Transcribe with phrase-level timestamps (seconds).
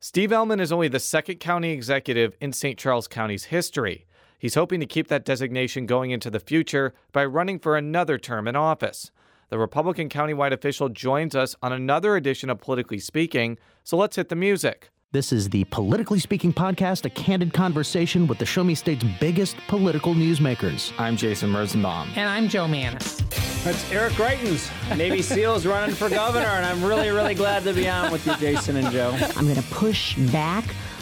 [0.00, 2.78] Steve Ehlmann is only the second county executive in St.
[2.78, 4.06] Charles County's history.
[4.38, 8.46] He's hoping to keep that designation going into the future by running for another term
[8.46, 9.10] in office.
[9.48, 14.28] The Republican countywide official joins us on another edition of Politically Speaking, so let's hit
[14.28, 14.90] the music.
[15.10, 19.56] This is the Politically Speaking podcast, a candid conversation with the Show Me State's biggest
[19.66, 20.92] political newsmakers.
[20.98, 22.10] I'm Jason Rosenbaum.
[22.14, 23.16] And I'm Jo Mannies.
[23.64, 27.88] That's Eric Greitens, Navy SEALs running for governor, and I'm really, really glad to be
[27.88, 29.16] on with you, Jason and Jo.
[29.34, 30.74] I'm going to push back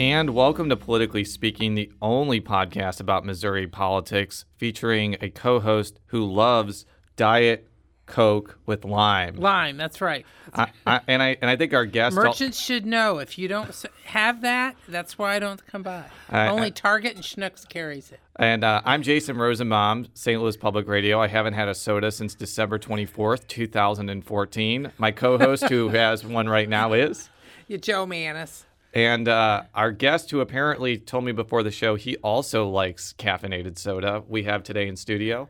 [0.00, 6.00] And welcome to Politically Speaking, the only podcast about Missouri politics, featuring a co host
[6.06, 6.86] who loves
[7.16, 7.68] Diet
[8.06, 9.36] Coke with lime.
[9.36, 10.24] Lime, that's right.
[10.54, 13.70] I, I, and I and I think our guest merchants should know if you don't
[14.04, 16.04] have that, that's why I don't come by.
[16.32, 18.20] Only Target and Schnucks carries it.
[18.36, 20.40] And uh, I'm Jason Rosenbaum, St.
[20.40, 21.20] Louis Public Radio.
[21.20, 24.92] I haven't had a soda since December 24th, 2014.
[24.96, 27.28] My co-host, who has one right now, is
[27.68, 28.64] you, Jo Mannies.
[28.92, 33.78] And uh, our guest, who apparently told me before the show he also likes caffeinated
[33.78, 35.48] soda, we have today in studio.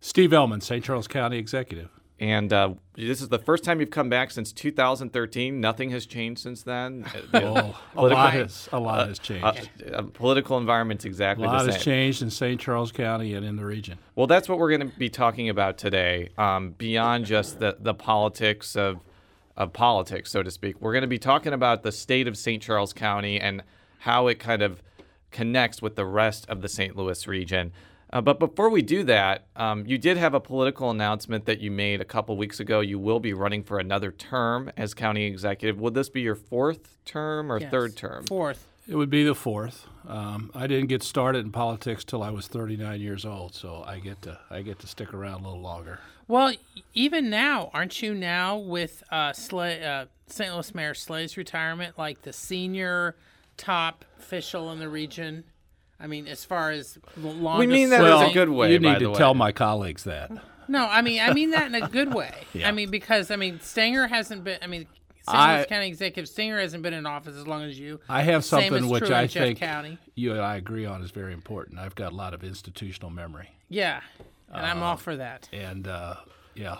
[0.00, 0.84] Steve Ehlmann, St.
[0.84, 1.90] Charles County Executive.
[2.20, 5.58] And uh, this is the first time you've come back since 2013.
[5.58, 7.06] Nothing has changed since then.
[7.34, 9.44] oh, a lot has a lot has changed.
[9.44, 11.60] Uh, uh, political environment's exactly the same.
[11.60, 12.60] A lot has changed in St.
[12.60, 13.98] Charles County and in the region.
[14.16, 16.28] Well, that's what we're going to be talking about today.
[16.36, 19.00] Um, beyond just the the politics of
[19.60, 20.80] of politics, so to speak.
[20.80, 22.62] We're going to be talking about the state of St.
[22.62, 23.62] Charles County and
[23.98, 24.82] how it kind of
[25.30, 26.96] connects with the rest of the St.
[26.96, 27.70] Louis region.
[28.10, 31.70] Uh, but before we do that, um, you did have a political announcement that you
[31.70, 32.80] made a couple weeks ago.
[32.80, 35.78] You will be running for another term as county executive.
[35.78, 38.24] Would this be your fourth term or yes, third term?
[38.24, 38.66] Fourth.
[38.90, 39.86] It would be the fourth.
[40.08, 44.00] Um, I didn't get started in politics till I was 39 years old, so I
[44.00, 46.00] get to I get to stick around a little longer.
[46.26, 46.52] Well,
[46.92, 50.52] even now, aren't you now with uh, Slay, uh, St.
[50.52, 53.14] Louis Mayor Slay's retirement, like the senior
[53.56, 55.44] top official in the region?
[56.00, 57.58] I mean, as far as longest.
[57.58, 58.72] We mean that well, a good way.
[58.72, 59.14] You need to way.
[59.14, 60.32] tell my colleagues that.
[60.66, 62.32] No, I mean, I mean that in a good way.
[62.54, 62.68] yeah.
[62.68, 64.58] I mean, because I mean, Stenger hasn't been.
[64.62, 64.86] I mean,
[65.30, 65.56] St.
[65.58, 68.00] Louis County Executive Stenger hasn't been in office as long as you.
[68.08, 69.98] I have something which I Jeff think County.
[70.14, 71.78] you and I agree on is very important.
[71.78, 73.50] I've got a lot of institutional memory.
[73.68, 74.00] Yeah,
[74.52, 75.48] and I'm Uh, all for that.
[75.52, 76.16] And uh,
[76.54, 76.78] yeah,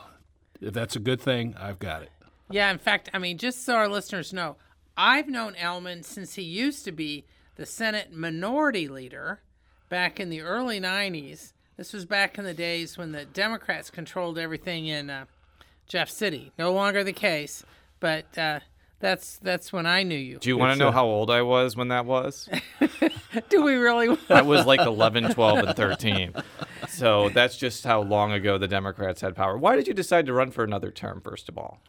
[0.61, 2.11] if that's a good thing, I've got it.
[2.51, 4.57] Yeah, in fact, I mean, just so our listeners know,
[4.97, 7.25] I've known Ehlmann since he used to be
[7.55, 9.41] the Senate Minority Leader
[9.89, 11.53] back in the early 90s.
[11.77, 15.25] This was back in the days when the Democrats controlled everything in uh,
[15.87, 16.53] Jeff City.
[16.59, 17.65] No longer the case,
[18.01, 18.61] but uh,
[18.99, 20.39] that's that's when I knew you.
[20.39, 22.49] Do you want to know how old I was when that was?
[23.49, 24.17] Do we really?
[24.29, 26.35] I was like 11, 12, and 13.
[26.89, 29.57] So that's just how long ago the Democrats had power.
[29.57, 31.81] Why did you decide to run for another term, first of all?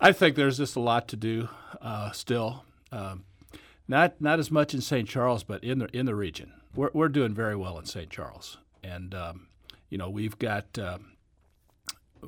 [0.00, 1.48] I think there's just a lot to do
[1.82, 2.64] uh, still.
[2.92, 3.24] Um,
[3.88, 5.08] not not as much in St.
[5.08, 8.10] Charles, but in the in the region, we're we're doing very well in St.
[8.10, 9.48] Charles, and um,
[9.88, 10.98] you know we've got uh,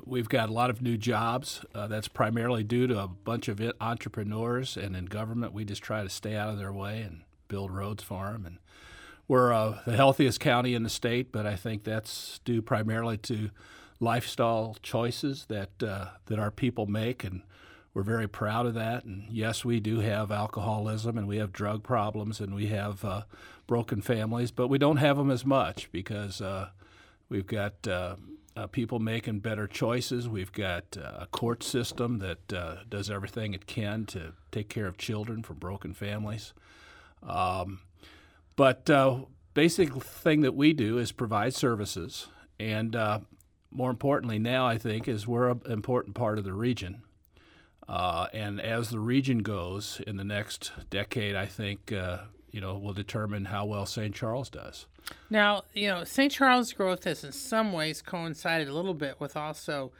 [0.05, 1.65] we've got a lot of new jobs.
[1.75, 6.03] Uh, that's primarily due to a bunch of entrepreneurs, and in government, we just try
[6.03, 8.47] to stay out of their way and build roads for them.
[8.47, 8.59] And
[9.29, 13.51] we're uh, the healthiest county in the state, but I think that's due primarily to
[14.01, 17.43] lifestyle choices that uh, that our people make, and
[17.93, 19.05] we're very proud of that.
[19.05, 23.23] And yes, we do have alcoholism, and we have drug problems, and we have uh,
[23.67, 26.71] broken families, but we don't have them as much because uh,
[27.29, 27.87] we've got
[28.61, 30.29] uh, people making better choices.
[30.29, 34.87] We've got uh, a court system that uh, does everything it can to take care
[34.87, 36.53] of children from broken families.
[37.23, 37.81] Um,
[38.57, 39.21] but uh,
[39.55, 42.29] basic thing that we do is provide services,
[42.59, 43.21] and uh,
[43.71, 47.03] more importantly, now I think is we're an important part of the region.
[47.89, 52.93] Uh, and as the region goes in the next decade, I think you know will
[52.93, 54.15] determine how well St.
[54.15, 54.87] Charles does.
[55.29, 56.33] Now, you know, St.
[56.33, 59.93] Charles' growth has in some ways coincided a little bit with also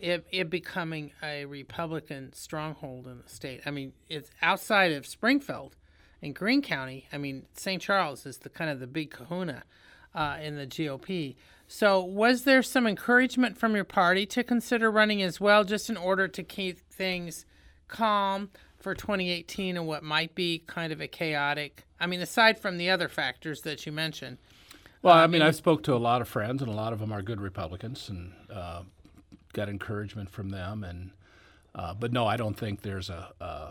[0.00, 3.62] it, it becoming a Republican stronghold in the state.
[3.64, 5.76] I mean, it's outside of Springfield
[6.22, 7.06] and Greene County.
[7.12, 7.80] I mean, St.
[7.80, 9.64] Charles is the kind of the big kahuna
[10.14, 11.36] uh, in the GOP.
[11.66, 15.96] So, was there some encouragement from your party to consider running as well, just in
[15.96, 17.46] order to keep things
[17.88, 18.50] calm
[18.84, 21.84] for 2018 and what might be kind of a chaotic?
[21.98, 24.36] I mean, aside from the other factors that you mentioned,
[25.02, 27.10] Well, I mean, I spoke to a lot of friends, and a lot of them
[27.10, 28.82] are good Republicans, and uh,
[29.54, 30.84] got encouragement from them.
[30.84, 31.10] And
[31.74, 33.70] uh, but no, I don't think there's a uh,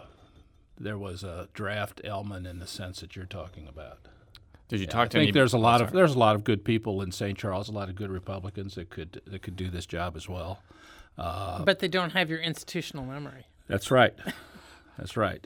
[0.79, 3.99] there was a draft element in the sense that you're talking about.
[4.67, 5.17] Did you Yeah, talk to?
[5.17, 5.31] I think any?
[5.31, 7.37] there's a lot oh, of there's a lot of good people in St.
[7.37, 10.59] Charles, a lot of good Republicans that could that could do this job as well.
[11.17, 13.45] Uh, but they don't have your institutional memory.
[13.67, 14.15] that's right.
[14.97, 15.45] That's right.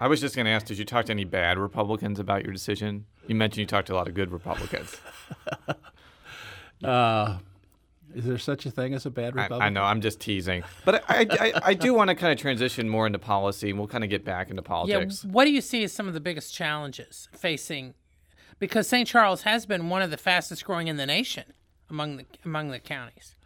[0.00, 2.52] I was just going to ask, did you talk to any bad Republicans about your
[2.52, 3.06] decision?
[3.28, 4.96] You mentioned you talked to a lot of good Republicans.
[6.84, 7.38] Uh,
[8.14, 9.62] is there such a thing as a bad Republican?
[9.62, 10.64] I know, I'm just teasing.
[10.84, 13.88] But I, I, I do want to kind of transition more into policy, and we'll
[13.88, 15.24] kind of get back into politics.
[15.24, 15.30] Yeah.
[15.30, 17.94] What do you see as some of the biggest challenges facing?
[18.58, 19.08] Because St.
[19.08, 21.44] Charles has been one of the fastest growing in the nation
[21.88, 23.36] among the among the counties.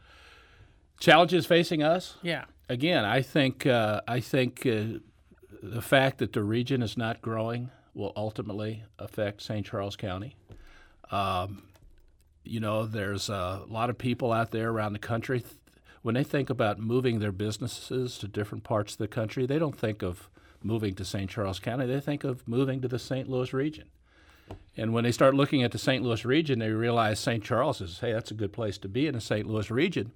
[0.98, 2.16] Challenges facing us?
[2.22, 2.46] Yeah.
[2.68, 4.98] Again, I think uh, I think uh,
[5.62, 9.64] the fact that the region is not growing will ultimately affect St.
[9.64, 10.36] Charles County.
[11.10, 11.62] Um,
[12.44, 15.42] you know, there's a lot of people out there around the country.
[16.02, 19.76] When they think about moving their businesses to different parts of the country, they don't
[19.76, 20.28] think of
[20.62, 21.28] moving to St.
[21.28, 21.86] Charles County.
[21.86, 23.28] They think of moving to the St.
[23.28, 23.88] Louis region.
[24.76, 26.04] And when they start looking at the St.
[26.04, 27.42] Louis region, they realize St.
[27.42, 29.46] Charles is, hey, that's a good place to be in the St.
[29.46, 30.12] Louis region.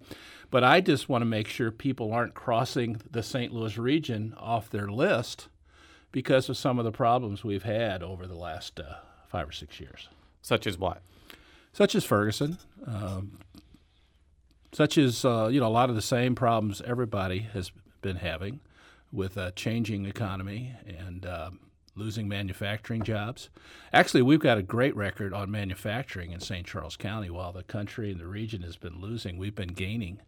[0.51, 3.53] But I just want to make sure people aren't crossing the St.
[3.53, 5.49] Louis region off their list
[6.13, 8.97] because of some of the problems we've had over the last uh,
[9.29, 10.09] five or six years.
[10.43, 11.03] Such as what?
[11.73, 13.39] Such as Ferguson, um,
[14.73, 17.71] such as uh, you know a lot of the same problems everybody has
[18.03, 18.59] been having
[19.13, 21.61] with a changing economy and um,
[21.95, 23.51] losing manufacturing jobs.
[23.93, 26.67] Actually, we've got a great record on manufacturing in St.
[26.67, 27.31] Charles County.
[27.31, 30.21] While the country and the region has been losing, we've been gaining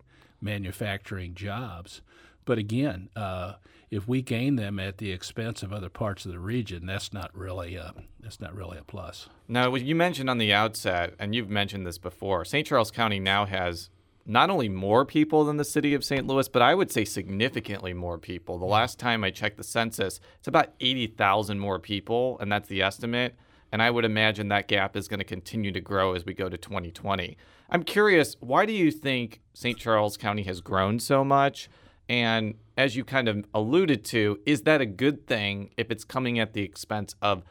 [0.42, 2.02] manufacturing jobs.
[2.44, 3.54] But again, uh,
[3.90, 7.30] if we gain them at the expense of other parts of the region, that's not
[7.36, 9.28] really a, that's not really a plus.
[9.48, 12.66] Now, you mentioned on the outset, and you've mentioned this before, St.
[12.66, 13.90] Charles County now has
[14.24, 16.26] not only more people than the city of St.
[16.26, 18.58] Louis, but I would say significantly more people.
[18.58, 22.82] The last time I checked the census, it's about 80,000 more people, and that's the
[22.82, 23.34] estimate.
[23.72, 26.50] And I would imagine that gap is going to continue to grow as we go
[26.50, 27.38] to 2020.
[27.70, 29.78] I'm curious, why do you think St.
[29.78, 31.70] Charles County has grown so much?
[32.06, 36.38] And as you kind of alluded to, is that a good thing if it's coming
[36.38, 37.42] at the expense of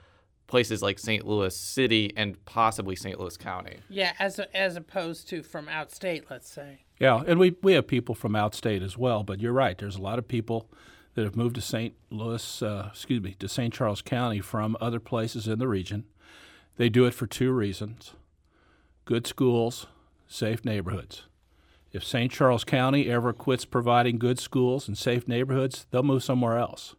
[0.46, 1.26] places like St.
[1.26, 3.20] Louis City and possibly St.
[3.20, 3.78] Louis County?
[3.90, 6.82] Yeah, as as opposed to from outstate, let's say.
[7.00, 9.76] Yeah, and we, we have people from outstate as well, but you're right.
[9.76, 10.70] There's a lot of people
[11.16, 11.96] that have moved to St.
[12.10, 13.74] Louis, uh, excuse me, to St.
[13.74, 16.06] Charles County from other places in the region.
[16.82, 18.16] They do it for two reasons
[19.06, 19.86] good schools,
[20.28, 21.26] safe neighborhoods.
[21.92, 22.32] If St.
[22.32, 26.96] Charles County ever quits providing good schools and safe neighborhoods, they'll move somewhere else.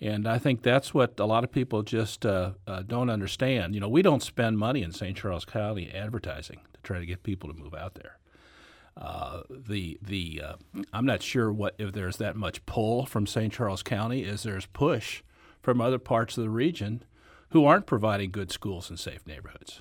[0.00, 3.74] And I think that's what a lot of people just uh, uh, don't understand.
[3.74, 5.14] You know, we don't spend money in St.
[5.14, 8.16] Charles County advertising to try to get people to move out there.
[8.96, 10.54] Uh, the the uh,
[10.94, 13.52] I'm not sure what if there's that much pull from St.
[13.52, 15.22] Charles County as there's push
[15.60, 17.04] from other parts of the region
[17.50, 19.80] who aren't providing good schools and safe neighborhoods.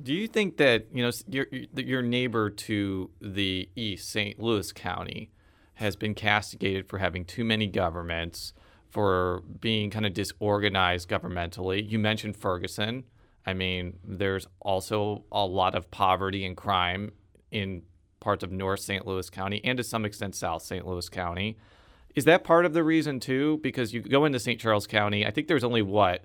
[0.00, 4.38] Do you think that you know your your neighbor to the east, St.
[4.38, 5.30] Louis County,
[5.74, 8.52] has been castigated for having too many governments,
[8.90, 11.88] for being kind of disorganized governmentally?
[11.88, 13.04] You mentioned Ferguson.
[13.44, 17.12] I mean, there's also a lot of poverty and crime
[17.50, 17.82] in
[18.20, 19.06] parts of North St.
[19.06, 20.86] Louis County and to some extent South St.
[20.86, 21.56] Louis County.
[22.14, 23.58] Is that part of the reason too?
[23.62, 24.60] Because you go into St.
[24.60, 26.24] Charles County, I think there's only what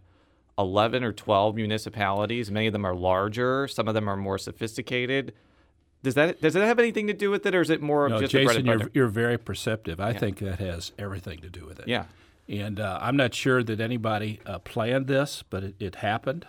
[0.58, 2.52] 11 or 12 municipalities.
[2.52, 5.34] Many of them are larger, some of them are more sophisticated.
[6.04, 8.12] Does that does that have anything to do with it, or is it more of
[8.12, 10.02] No, just a bread Jason, you're, you're very perceptive.
[10.02, 11.88] I think that has everything to do with it.
[11.88, 12.06] Yeah.
[12.48, 16.46] And uh, I'm not sure that anybody uh, planned this, but it, it happened.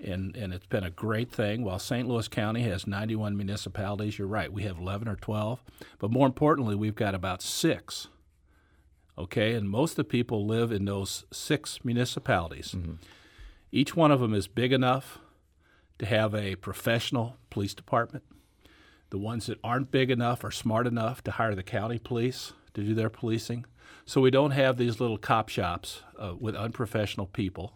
[0.00, 1.64] And, and it's been a great thing.
[1.64, 2.08] While St.
[2.08, 5.62] Louis County has 91 municipalities, you're right, we have 11 or 12.
[5.98, 8.08] But more importantly, we've got about six.
[9.16, 12.74] Okay, and most of the people live in those six municipalities.
[13.70, 15.18] Each one of them is big enough
[15.98, 18.24] to have a professional police department.
[19.10, 22.82] The ones that aren't big enough are smart enough to hire the county police to
[22.82, 23.64] do their policing.
[24.04, 27.74] So we don't have these little cop shops uh, with unprofessional people.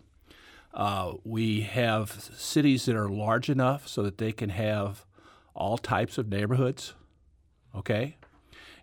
[0.73, 5.05] Uh, we have cities that are large enough so that they can have
[5.55, 6.95] all types of neighborhoods.
[7.75, 8.17] Okay?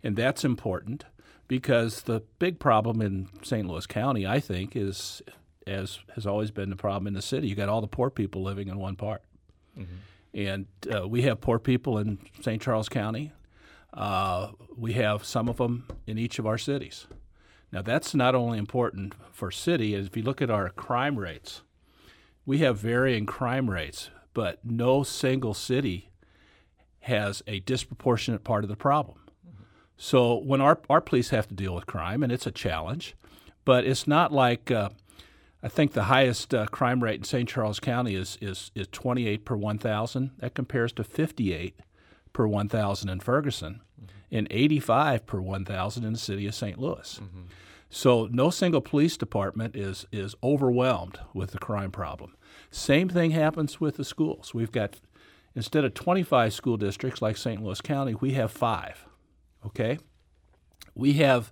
[0.04, 1.06] And that's important
[1.48, 3.68] because the big problem in St.
[3.68, 5.22] Louis County, I think, is
[5.69, 7.47] as has always been the problem in the city.
[7.47, 9.21] You got all the poor people living in one part.
[10.33, 12.61] And uh, we have poor people in St.
[12.61, 13.31] Charles County.
[13.93, 17.07] Uh, we have some of them in each of our cities.
[17.71, 21.61] Now, that's not only important for city, if you look at our crime rates,
[22.45, 26.11] we have varying crime rates, but but no single city
[27.01, 29.17] has a disproportionate part of the problem.
[29.97, 33.15] So when our, our police have to deal with crime, and it's a challenge,
[33.65, 34.91] but it's not like uh,
[35.62, 37.48] I think the highest uh, crime rate in St.
[37.48, 40.32] Charles County is, is, is 28 per 1,000.
[40.39, 41.80] That compares to 58
[42.32, 43.82] per 1,000 in Ferguson
[44.32, 46.78] and 85 per 1,000 in the city of St.
[46.78, 47.20] Louis.
[47.89, 52.36] So no single police department is, is overwhelmed with the crime problem.
[52.70, 54.54] Same thing happens with the schools.
[54.54, 55.00] We've got,
[55.56, 57.62] instead of 25 school districts like St.
[57.62, 59.08] Louis County, we have five.
[59.66, 59.98] Okay?
[60.94, 61.51] We have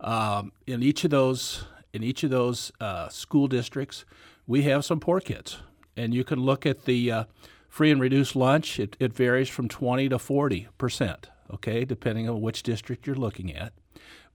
[0.00, 4.04] um, in each of those in each of those uh, school districts,
[4.46, 5.58] we have some poor kids,
[5.96, 7.24] and you can look at the uh,
[7.68, 8.80] free and reduced lunch.
[8.80, 11.30] It, it varies from 20 to 40 percent.
[11.52, 13.74] Okay, depending on which district you're looking at,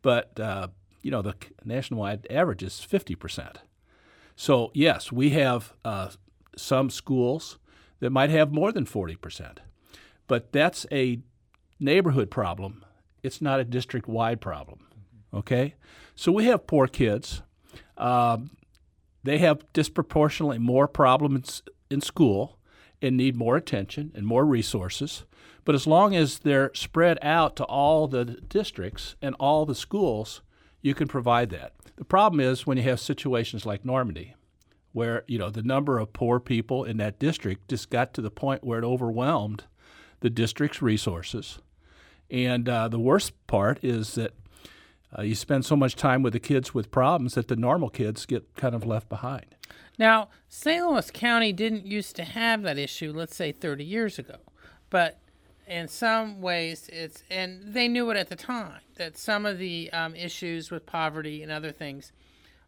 [0.01, 0.69] but uh,
[1.01, 1.35] you know the
[1.65, 3.59] nationwide average is 50 percent.
[4.35, 6.09] So yes, we have uh,
[6.55, 7.57] some schools
[7.99, 9.59] that might have more than 40 percent,
[10.27, 11.19] but that's a
[11.79, 12.85] neighborhood problem.
[13.21, 14.87] It's not a district-wide problem.
[15.33, 15.75] Okay,
[16.15, 17.41] so we have poor kids.
[17.99, 18.51] Um,
[19.23, 22.57] they have disproportionately more problems in school
[23.01, 25.25] and need more attention and more resources.
[25.65, 30.41] But as long as they're spread out to all the districts and all the schools,
[30.81, 31.73] you can provide that.
[31.97, 34.35] The problem is when you have situations like Normandy,
[34.93, 38.31] where you know the number of poor people in that district just got to the
[38.31, 39.65] point where it overwhelmed
[40.21, 41.59] the district's resources.
[42.31, 44.33] And uh, the worst part is that
[45.17, 48.25] uh, you spend so much time with the kids with problems that the normal kids
[48.25, 49.55] get kind of left behind.
[49.97, 50.85] Now, St.
[50.85, 54.37] Louis County didn't used to have that issue, let's say 30 years ago.
[54.89, 55.19] But
[55.67, 59.91] in some ways, it's, and they knew it at the time, that some of the
[59.91, 62.11] um, issues with poverty and other things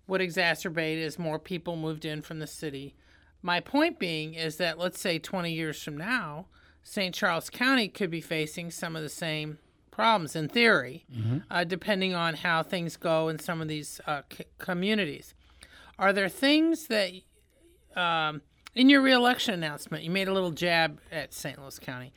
[0.07, 2.95] would exacerbate as more people moved in from the city.
[3.41, 6.47] My point being is that, let's say 20 years from now,
[6.83, 7.13] St.
[7.13, 9.59] Charles County could be facing some of the same
[9.91, 11.05] problems in theory,
[11.51, 15.33] uh, depending on how things go in some of these uh, c- communities.
[15.99, 17.11] Are there things that,
[17.95, 18.41] um,
[18.73, 21.59] in your reelection announcement, you made a little jab at St.
[21.59, 22.13] Louis County?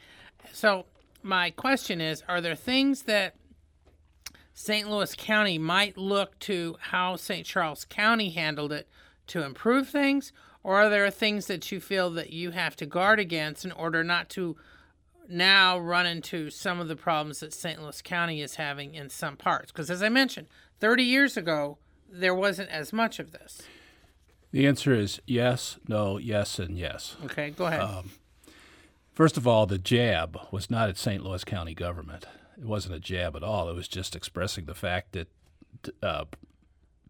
[0.52, 0.86] So,
[1.22, 3.34] my question is Are there things that
[4.52, 4.88] St.
[4.88, 7.44] Louis County might look to how St.
[7.44, 8.88] Charles County handled it
[9.28, 10.32] to improve things?
[10.62, 14.02] Or are there things that you feel that you have to guard against in order
[14.04, 14.56] not to
[15.28, 17.80] now run into some of the problems that St.
[17.80, 19.72] Louis County is having in some parts?
[19.72, 20.48] Because as I mentioned,
[20.80, 21.78] 30 years ago,
[22.08, 23.62] there wasn't as much of this.
[24.50, 27.16] The answer is yes, no, yes, and yes.
[27.24, 28.04] Okay, go ahead.
[29.12, 31.22] First of all, the jab was not at St.
[31.24, 32.26] Louis County government.
[32.58, 33.68] It wasn't a jab at all.
[33.68, 35.28] It was just expressing the fact that
[36.02, 36.24] uh,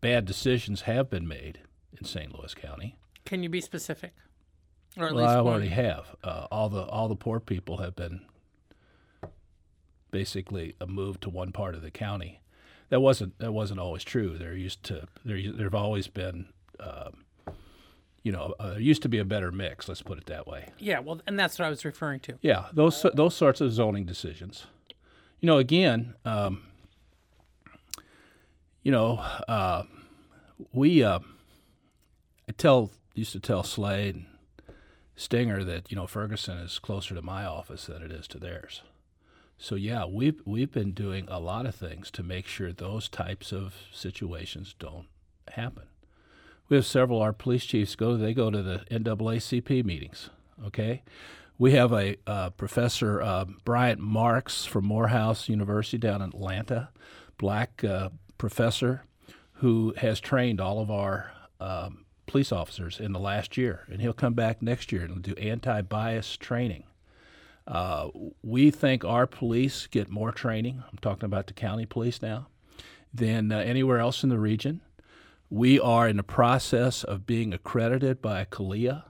[0.01, 1.61] bad decisions have been made
[1.99, 2.35] in St.
[2.35, 2.97] Louis County.
[3.25, 4.15] Can you be specific?
[4.97, 6.15] Or at Well, least I already have.
[6.23, 8.21] Uh, all the all the poor people have been
[10.11, 12.41] basically moved to one part of the county.
[12.91, 14.39] That wasn't that wasn't always true.
[14.39, 16.47] There used to there there've always been,
[16.79, 17.25] um,
[18.23, 19.89] you know, uh, there used to be a better mix.
[19.89, 20.69] Let's put it that way.
[20.79, 22.39] Yeah, well, and that's what I was referring to.
[22.41, 24.67] Yeah, those those sorts of zoning decisions.
[25.41, 26.63] You know, again, um,
[28.85, 29.17] you know,
[29.49, 29.83] uh,
[30.73, 31.19] we uh,
[32.49, 34.27] I tell used to tell Slay and
[35.17, 38.83] Stenger that you know Ferguson is closer to my office than it is to theirs.
[39.59, 43.53] So yeah, we've we've been doing a lot of things to make sure those types
[43.53, 45.07] of situations don't
[45.53, 45.85] happen.
[46.69, 50.31] We have several our police chiefs go they go to the NAACP meetings.
[50.67, 51.03] Okay,
[51.59, 56.89] we have a uh, professor uh, Bryant Marks from Morehouse University down in Atlanta,
[57.39, 59.05] black uh, professor
[59.59, 64.13] who has trained all of our um, police officers in the last year, and he'll
[64.13, 66.85] come back next year and do anti-bias training.
[67.67, 68.09] Uh,
[68.43, 70.83] we think our police get more training.
[70.91, 72.49] I'm talking about the county police now
[73.13, 74.81] than uh, anywhere else in the region.
[75.49, 79.05] We are in the process of being accredited by CALEA,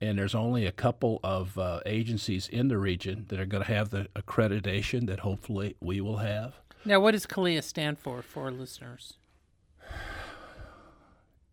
[0.00, 3.72] and there's only a couple of uh, agencies in the region that are going to
[3.72, 6.54] have the accreditation that hopefully we will have.
[6.84, 9.14] Now, what does CALEA stand for for listeners?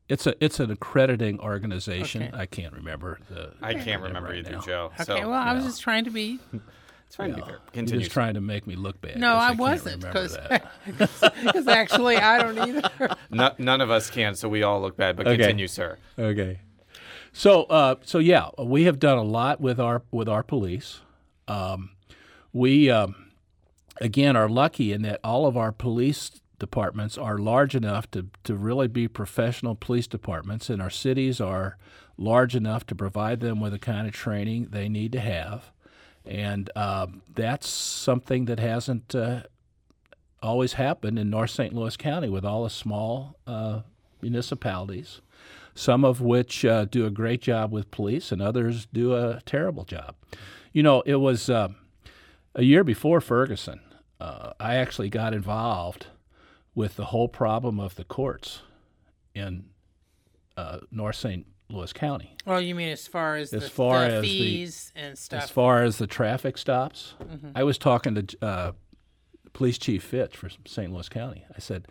[0.10, 2.24] It's a it's an accrediting organization.
[2.24, 2.38] Okay.
[2.38, 3.52] I can't remember the.
[3.62, 4.62] I can't remember right either, now.
[4.62, 4.92] Jo.
[4.94, 5.70] Okay, so, well, I was yeah.
[5.70, 6.40] just trying to be.
[7.06, 7.32] it's fine.
[7.32, 7.36] Yeah.
[7.36, 7.50] Peter.
[7.50, 8.00] You're Continue.
[8.00, 9.18] just trying to make me look bad.
[9.18, 10.38] No, I can't wasn't because
[11.68, 13.16] actually I don't either.
[13.32, 15.18] No, none of us can, so we all look bad.
[15.18, 15.38] But Okay.
[15.38, 15.98] continue, sir.
[16.18, 16.60] Okay.
[17.34, 21.02] So, uh, so yeah, we have done a lot with our with our police.
[21.50, 21.92] Um,
[22.54, 23.32] we um,
[24.02, 28.56] again are lucky in that all of our police departments are large enough to, to
[28.56, 31.78] really be professional police departments, and our cities are
[32.18, 35.72] large enough to provide them with the kind of training they need to have.
[36.26, 39.44] And uh, that's something that hasn't uh,
[40.42, 41.74] always happened in North St.
[41.74, 43.82] Louis County with all the small uh,
[44.22, 45.22] municipalities,
[45.76, 49.86] some of which uh, do a great job with police and others do a terrible
[49.86, 50.16] job.
[50.74, 51.70] You know, it was uh,
[52.56, 53.80] a year before Ferguson,
[54.20, 56.08] uh, I actually got involved
[56.78, 58.62] with the whole problem of the courts
[59.34, 59.66] in
[60.56, 61.44] uh, North St.
[61.70, 62.36] Louis County.
[62.46, 65.44] Well, you mean as far as, As the, far the as the- fees and stuff.
[65.46, 67.54] As far as the traffic stops, Mhm.
[67.56, 68.72] I was talking to uh,
[69.54, 70.94] Police Chief Fitch for St.
[70.94, 71.46] Louis County.
[71.56, 71.88] I said,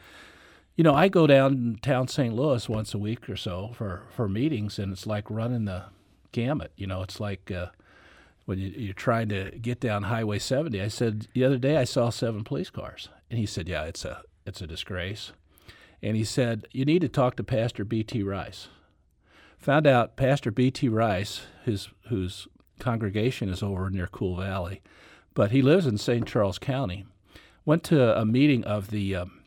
[0.77, 2.33] you know, I go downtown St.
[2.33, 5.87] Louis once a week or so for, for meetings, and it's like running the
[6.31, 6.71] gamut.
[6.77, 7.71] You know, it's like uh,
[8.45, 10.81] when you, you're trying to get down Highway 70.
[10.81, 14.05] I said the other day I saw seven police cars, and he said, yeah, it's
[14.05, 15.33] a it's a disgrace.
[16.03, 18.23] And he said, you need to talk to Pastor B.T.
[18.23, 18.69] Rice.
[19.59, 20.89] Found out Pastor B.T.
[20.89, 22.47] Rice, his whose
[22.79, 24.83] congregation is over near Cool Valley,
[25.35, 26.27] but he lives in St.
[26.27, 27.07] Charles County.
[27.65, 29.41] Went to a meeting of the um,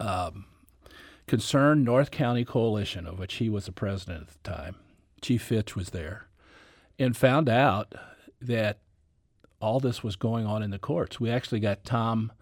[0.00, 0.46] um,
[1.26, 4.76] Concerned North County Coalition, of which he was the president at the time.
[5.20, 6.26] Chief Fitch was there,
[6.98, 7.94] and found out
[8.40, 8.80] that
[9.60, 11.20] all this was going on in the courts.
[11.20, 12.32] We actually got Tom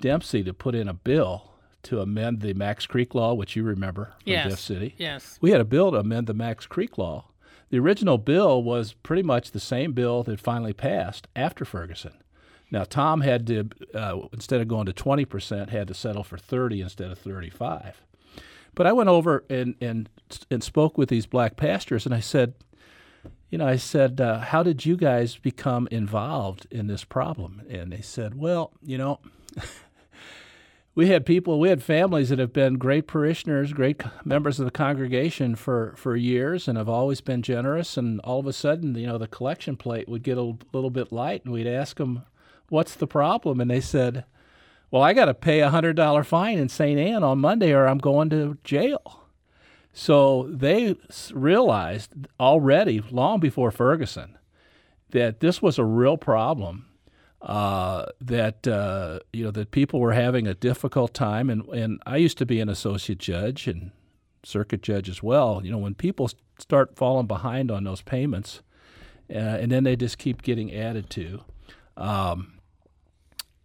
[0.00, 1.50] Dempsey to put in a bill
[1.84, 4.94] to amend the Macks Creek law, which you remember from Yes, Jeff City.
[4.98, 5.38] yes.
[5.40, 7.26] We had a bill to amend the Macks Creek law.
[7.70, 12.12] The original bill was pretty much the same bill that finally passed after Ferguson.
[12.70, 16.82] Now Tom had to, uh, instead of going to 20%, had to settle for 30
[16.82, 18.02] instead of 35.
[18.74, 20.08] But I went over and, and,
[20.50, 22.54] and spoke with these black pastors, and I said,
[23.50, 27.62] you know, I said, uh, how did you guys become involved in this problem?
[27.68, 29.20] And they said, well, you know,
[30.94, 34.70] we had people, we had families that have been great parishioners, great members of the
[34.70, 37.96] congregation for, for years and have always been generous.
[37.96, 41.12] And all of a sudden, you know, the collection plate would get a little bit
[41.12, 42.24] light, and we'd ask them,
[42.68, 43.60] what's the problem?
[43.60, 44.24] And they said,
[44.90, 47.00] well, I got to pay a $100 fine in St.
[47.00, 49.24] Ann on Monday or I'm going to jail.
[49.94, 50.96] So they
[51.32, 54.38] realized already, long before Ferguson,
[55.10, 56.86] that this was a real problem.
[57.42, 62.16] Uh, that uh, you know that people were having a difficult time, and and I
[62.18, 63.90] used to be an associate judge and
[64.44, 65.60] circuit judge as well.
[65.64, 68.62] You know, when people start falling behind on those payments,
[69.28, 71.42] uh, and then they just keep getting added to,
[71.96, 72.60] um,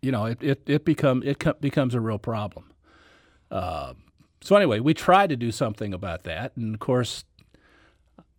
[0.01, 2.71] you know, it it it become it co- becomes a real problem.
[3.51, 3.93] Uh,
[4.41, 7.25] so anyway, we tried to do something about that, and of course,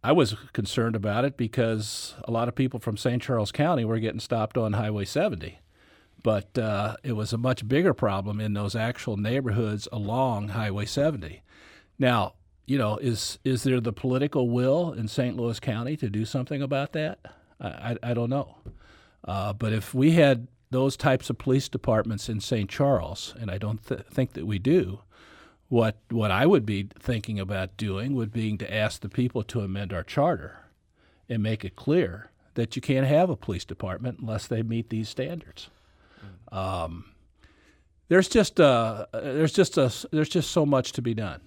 [0.09, 3.21] I was concerned about it because a lot of people from St.
[3.21, 5.59] Charles County were getting stopped on Highway 70.
[6.23, 11.43] But uh, it was a much bigger problem in those actual neighborhoods along Highway 70.
[11.99, 15.37] Now, you know, is is there the political will in St.
[15.37, 17.19] Louis County to do something about that?
[17.61, 18.57] I, I, I don't know.
[19.23, 22.71] Uh, but if we had those types of police departments in St.
[22.71, 25.01] Charles, and I don't th- think that we do,
[25.69, 29.61] what what I would be thinking about doing would be to ask the people to
[29.61, 30.61] amend our charter
[31.29, 35.09] and make it clear that you can't have a police department unless they meet these
[35.09, 35.69] standards.
[36.51, 37.13] Um,
[38.09, 41.41] there's just uh, there's just a, there's just so much to be done.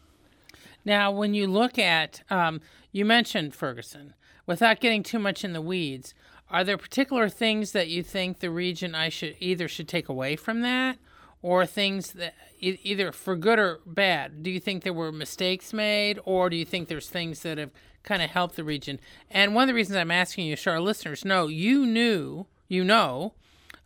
[0.86, 4.13] Now, when you look at, um, you mentioned Ferguson.
[4.47, 6.13] Without getting too much in the weeds,
[6.49, 10.36] are there particular things that you think the region I should either should take away
[10.36, 10.97] from that,
[11.41, 14.43] or things that either for good or bad?
[14.43, 17.71] Do you think there were mistakes made, or do you think there's things that have
[18.04, 18.99] kind of helped the region?
[19.30, 22.84] And one of the reasons I'm asking you, so our listeners know, you knew, you
[22.84, 23.34] know,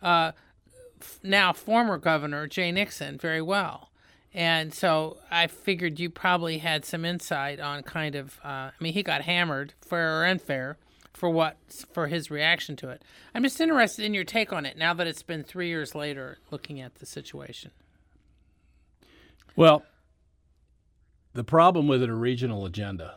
[0.01, 0.33] uh,
[1.01, 3.89] f- now former governor Jay Nixon very well.
[4.33, 8.37] And so I figured you probably had some insight on kind of.
[8.43, 10.77] Uh, I mean, he got hammered, fair or unfair,
[11.15, 11.57] for what
[11.93, 13.03] for his reaction to it.
[13.33, 16.39] I'm just interested in your take on it now that it's been three years later,
[16.51, 17.71] looking at the situation.
[19.55, 19.83] Well,
[21.33, 23.15] the problem with it, a regional agenda,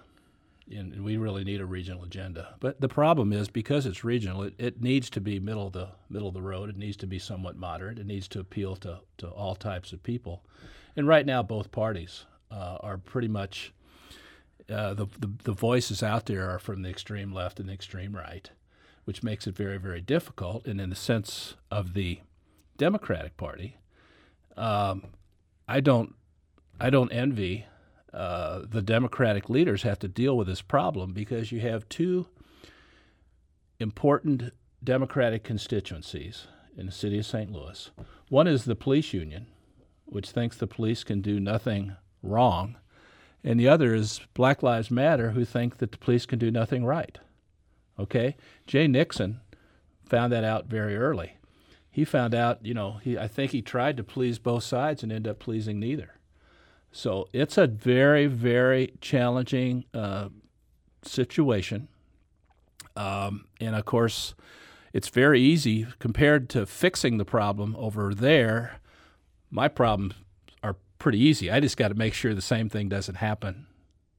[0.70, 4.54] and we really need a regional agenda, but the problem is because it's regional, it,
[4.58, 6.68] it needs to be middle of the middle of the road.
[6.68, 7.98] It needs to be somewhat moderate.
[7.98, 10.44] It needs to appeal to, to all types of people.
[10.96, 13.72] And right now, both parties uh, are pretty much
[14.70, 18.14] uh, the, the the voices out there are from the extreme left and the extreme
[18.14, 18.50] right,
[19.04, 20.66] which makes it very very difficult.
[20.66, 22.20] And in the sense of the
[22.76, 23.76] Democratic Party,
[24.56, 25.04] um,
[25.66, 26.14] I don't
[26.80, 27.66] I don't envy
[28.12, 32.26] uh, the Democratic leaders have to deal with this problem because you have two
[33.78, 34.52] important
[34.82, 37.50] Democratic constituencies in the city of St.
[37.50, 37.90] Louis.
[38.28, 39.46] One is the police union,
[40.06, 42.76] which thinks the police can do nothing wrong,
[43.48, 46.84] and the other is Black Lives Matter, who think that the police can do nothing
[46.84, 47.16] right.
[47.98, 48.36] Okay?
[48.66, 49.40] Jay Nixon
[50.04, 51.38] found that out very early.
[51.90, 55.10] He found out, you know, he, I think he tried to please both sides and
[55.10, 56.18] ended up pleasing neither.
[56.92, 60.28] So it's a very, very challenging uh,
[61.02, 61.88] situation.
[62.96, 64.34] Um, and of course,
[64.92, 68.80] it's very easy compared to fixing the problem over there.
[69.50, 70.27] My problems are
[70.98, 71.50] pretty easy.
[71.50, 73.66] I just got to make sure the same thing doesn't happen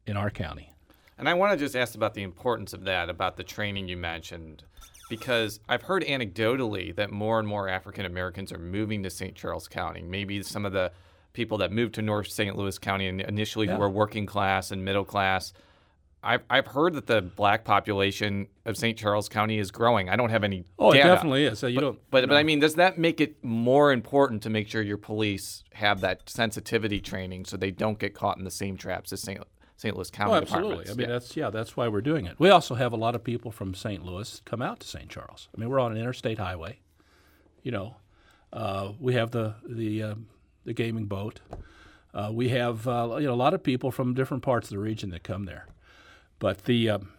[0.05, 0.73] in our county.
[1.17, 3.97] And I want to just ask about the importance of that, about the training you
[3.97, 4.63] mentioned,
[5.09, 9.35] because I've heard anecdotally that more and more African Americans are moving to St.
[9.35, 10.01] Charles County.
[10.01, 10.91] Maybe some of the
[11.33, 12.55] people that moved to North St.
[12.55, 13.73] Louis County initially Yeah.
[13.73, 15.51] who were working class and middle class.
[16.21, 18.97] I've, I've heard that the black population of St.
[18.97, 20.09] Charles County is growing.
[20.09, 21.59] I don't have any Oh, it definitely is.
[21.59, 24.43] So you but, don't- But, you but I mean, does that make it more important
[24.43, 28.43] to make sure your police have that sensitivity training so they don't get caught in
[28.43, 29.41] the same traps as St.
[29.77, 29.95] St.
[29.95, 30.89] Louis County Oh, absolutely.
[30.89, 31.13] I mean, Yeah.
[31.13, 32.35] that's yeah, that's why we're doing it.
[32.37, 34.03] We also have a lot of people from St.
[34.03, 35.07] Louis come out to St.
[35.07, 35.47] Charles.
[35.55, 36.79] I mean, we're on an interstate highway.
[37.63, 37.95] You know,
[38.51, 40.27] uh, we have the the um,
[40.65, 41.39] the gaming boat.
[42.13, 44.79] Uh, we have uh, you know a lot of people from different parts of the
[44.79, 45.65] region that come there.
[46.39, 47.09] But the um,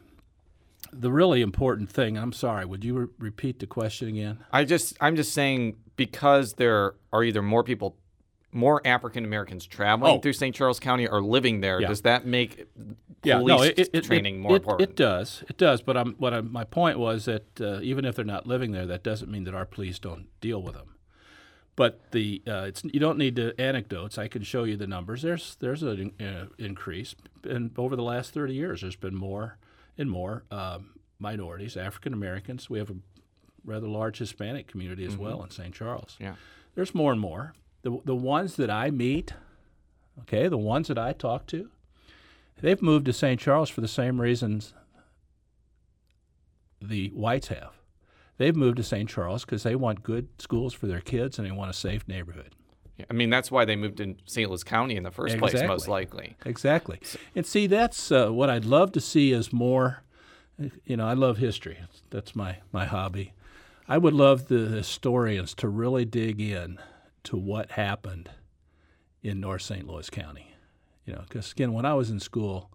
[0.93, 2.17] the really important thing.
[2.17, 2.65] I'm sorry.
[2.65, 4.39] Would you re- repeat the question again?
[4.53, 7.97] I just I'm just saying because there are either more people
[8.53, 10.21] more African Americans traveling Oh.
[10.21, 10.55] through St.
[10.55, 11.89] Charles County or living there, Yeah.
[11.89, 12.67] does that make
[13.23, 14.91] yeah, police no, it, it, training it, more important?
[14.91, 15.83] It does, it does.
[15.83, 18.87] But I'm, what I'm, my point was that uh, even if they're not living there,
[18.87, 20.97] that doesn't mean that our police don't deal with them.
[21.77, 24.19] But the uh, it's you don't need the anecdotes.
[24.19, 25.23] I can show you the numbers.
[25.23, 29.59] There's there's an uh, increase, and over the last 30 years, there's been more
[29.99, 32.69] and more um, minorities, African Americans.
[32.71, 32.97] We have a
[33.65, 35.75] rather large Hispanic community as well in St.
[35.75, 36.17] Charles.
[36.19, 36.35] Yeah.
[36.75, 37.55] There's more and more.
[37.83, 39.33] The the ones that I meet,
[40.21, 41.71] okay, the ones that I talk to,
[42.61, 43.41] they've moved to St.
[43.41, 44.75] Charles for the same reasons
[46.81, 47.75] the whites have.
[48.39, 49.09] They've moved to St.
[49.09, 52.55] Charles because they want good schools for their kids and they want a safe neighborhood.
[53.09, 54.49] I mean, that's why they moved in St.
[54.49, 56.37] Louis County in the first place, most likely.
[56.45, 57.01] Exactly.
[57.35, 60.03] And see, that's uh, what I'd love to see is more.
[60.85, 61.79] You know, I love history.
[62.11, 63.33] That's my my hobby.
[63.89, 66.79] I would love the historians to really dig in
[67.25, 68.31] to what happened
[69.23, 69.87] in North St.
[69.87, 70.55] Louis County.
[71.07, 72.71] You know, because again, when I was in school,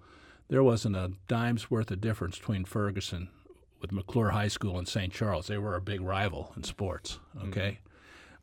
[0.48, 3.30] there wasn't a dime's worth of difference between Ferguson
[3.82, 5.14] with McCluer High School and St.
[5.14, 5.48] Charles.
[5.48, 7.20] They were a big rival in sports.
[7.48, 7.80] Okay.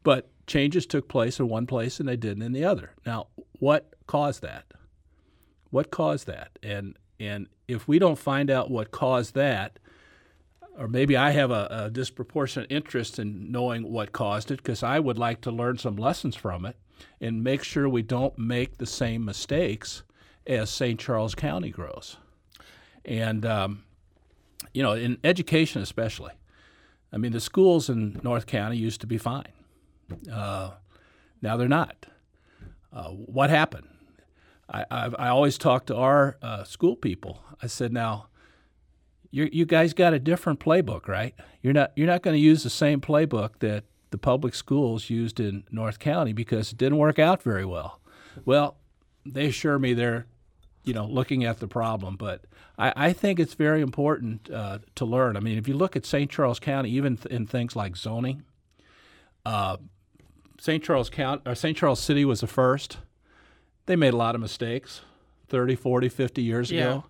[0.03, 2.93] But changes took place in one place and they didn't in the other.
[3.07, 4.67] Now, what caused that?
[5.71, 6.59] What caused that?
[6.62, 9.79] And and if we don't find out what caused that,
[10.77, 14.99] or maybe I have a, a disproportionate interest in knowing what caused it because I
[14.99, 16.77] would like to learn some lessons from it
[17.21, 20.03] and make sure we don't make the same mistakes
[20.47, 20.99] as St.
[20.99, 22.17] Charles County grows.
[23.05, 23.85] And um,
[24.75, 26.33] you know, in education especially,
[27.12, 29.53] I mean, the schools in North County used to be fine.
[30.31, 30.72] Uh,
[31.40, 32.07] now they're not.
[32.92, 33.88] Uh, what happened?
[34.70, 37.42] I, I've, I always talk to our uh, school people.
[37.62, 38.27] I said, now,
[39.33, 41.35] you guys got a different playbook, right?
[41.62, 45.40] You're not you're not going to use the same playbook that the public schools used
[45.40, 47.98] in North County because it didn't work out very well.
[48.44, 48.77] Well,
[49.25, 50.27] they assure me they're
[50.85, 52.44] you know looking at the problem, but
[52.79, 55.38] I, I think it's very important uh, to learn.
[55.38, 56.31] I mean, if you look at St.
[56.31, 58.42] Charles County, even th- in things like zoning,
[59.46, 59.79] uh,
[60.62, 60.81] St.
[60.85, 61.77] Charles County or St.
[61.77, 62.98] Charles City was the first.
[63.87, 65.01] They made a lot of mistakes
[65.48, 66.81] 30, 40, 50 years Yeah.
[66.83, 67.05] ago.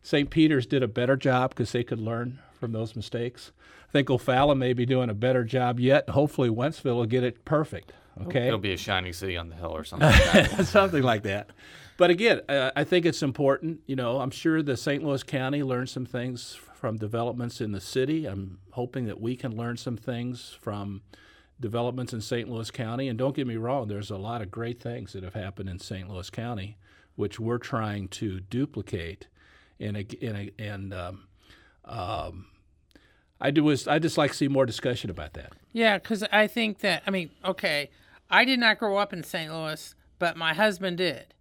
[0.00, 0.30] St.
[0.30, 3.52] Peter's did a better job because they could learn from those mistakes.
[3.90, 6.08] I think O'Fallon may be doing a better job yet.
[6.08, 7.92] Hopefully, Wentzville will get it perfect.
[8.26, 10.64] Okay, It'll be a shining city on the hill or something like that.
[10.66, 11.50] something like that.
[11.98, 13.80] But again, uh, I think it's important.
[13.86, 15.04] You know, I'm sure the St.
[15.04, 18.24] Louis County learned some things from developments in the city.
[18.24, 21.02] I'm hoping that we can learn some things from
[21.60, 22.48] developments in St.
[22.48, 23.08] Louis County.
[23.08, 25.78] And don't get me wrong, there's a lot of great things that have happened in
[25.78, 26.08] St.
[26.08, 26.78] Louis County,
[27.16, 29.28] which we're trying to duplicate.
[29.80, 30.14] And
[30.58, 31.26] and um,
[31.84, 32.46] um,
[33.40, 35.52] I do is I just like to see more discussion about that.
[35.72, 37.90] Yeah, because I think that I mean, okay,
[38.30, 39.52] I did not grow up in St.
[39.52, 41.33] Louis, but my husband did,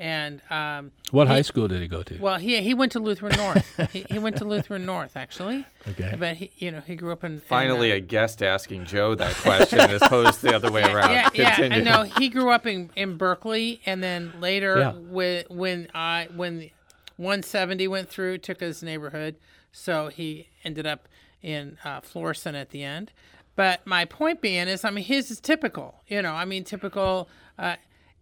[0.00, 2.18] and um, What he- high school did he go to?
[2.18, 3.90] Well, he he went to Lutheran North.
[3.92, 5.66] he, he went to Lutheran North actually.
[5.86, 6.16] Okay.
[6.18, 7.34] But he, you know, he grew up in.
[7.34, 10.82] in, Finally, uh, a guest asking Jo that question as opposed to the other way
[10.82, 11.10] around.
[11.12, 11.48] yeah, yeah.
[11.50, 12.14] I Continue.
[12.18, 14.92] he grew up in, in Berkeley, and then later Yeah.
[14.92, 16.70] when when I when
[17.16, 19.36] 170 went through, took his neighborhood,
[19.72, 21.06] so he ended up
[21.42, 23.12] in uh, Florissant at the end.
[23.56, 25.96] But my point being is, I mean, his is typical.
[26.08, 27.28] You know, I mean, typical.
[27.58, 27.76] Uh,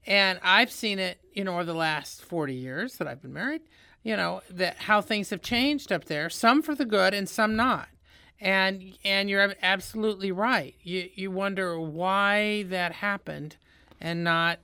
[0.09, 3.61] and I've seen it, you know, over the last 40 years that I've been married,
[4.03, 7.55] you know, that how things have changed up there, some for the good and some
[7.55, 7.89] not.
[8.41, 10.75] And and you're absolutely right.
[10.83, 13.57] You you wonder why that happened
[14.01, 14.61] and not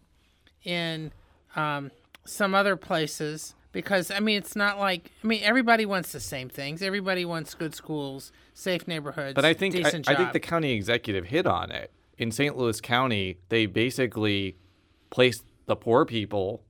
[0.62, 1.12] in
[1.56, 1.90] um,
[2.24, 6.48] some other places because I mean it's not like I mean everybody wants the same
[6.48, 6.82] things.
[6.82, 9.34] Everybody wants good schools, safe neighborhoods.
[9.34, 11.90] But I think I, I think the county executive hit on it.
[12.16, 12.56] In St.
[12.56, 14.56] Louis County, they basically
[15.10, 16.62] placed the poor people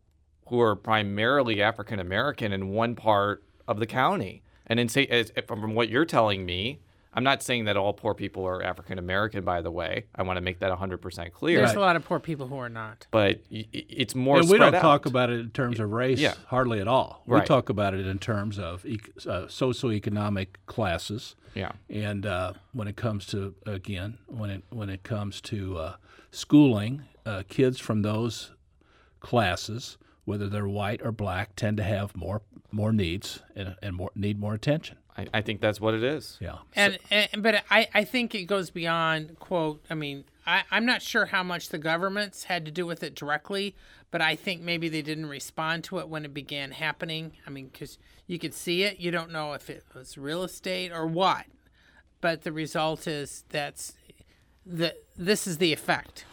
[0.49, 4.43] who are primarily African American in one part of the county.
[4.67, 5.11] And in St.
[5.11, 6.81] As, from what you're telling me,
[7.17, 10.07] I'm not saying that all poor people are African American, by the way.
[10.17, 11.59] I want to make that 100% clear.
[11.59, 13.07] There's a lot of poor people who are not.
[13.13, 16.19] But y- y- it's more and we don't talk about it in terms of race
[16.19, 16.35] Yeah.
[16.49, 17.23] hardly at all.
[17.27, 17.47] We Right.
[17.47, 21.37] talk about it in terms of ec- uh, socioeconomic classes.
[21.55, 21.73] Yeah.
[21.89, 25.95] And uh, when it comes to again, when it when it comes to uh,
[26.33, 28.53] schooling, uh, kids from those
[29.21, 34.11] classes, whether they're white or black, tend to have more more needs and, and more
[34.15, 34.99] need more attention.
[35.17, 36.39] I, I think that's what it is.
[36.41, 36.59] Yeah.
[36.75, 39.85] And, and but I, I think it goes beyond quote.
[39.89, 43.15] I mean, I, I'm not sure how much the governments had to do with it
[43.15, 43.77] directly,
[44.11, 47.33] but I think maybe they didn't respond to it when it began happening.
[47.47, 50.93] I mean, because you could see it, you don't know if it was real estate
[50.93, 51.47] or what,
[52.21, 53.95] but the result is that's
[54.67, 56.25] the this is the effect.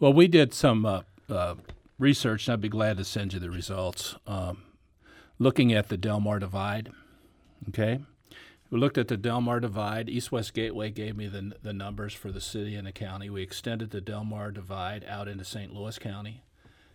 [0.00, 1.56] Well, we did some uh, uh,
[1.98, 4.14] research, and I'd be glad to send you the results.
[4.28, 4.62] Um,
[5.40, 6.92] looking at the Delmar Divide,
[7.70, 7.98] okay,
[8.70, 10.08] we looked at the Delmar Divide.
[10.08, 13.28] East West Gateway gave me the the numbers for the city and the county.
[13.28, 15.74] We extended the Delmar Divide out into St.
[15.74, 16.44] Louis County,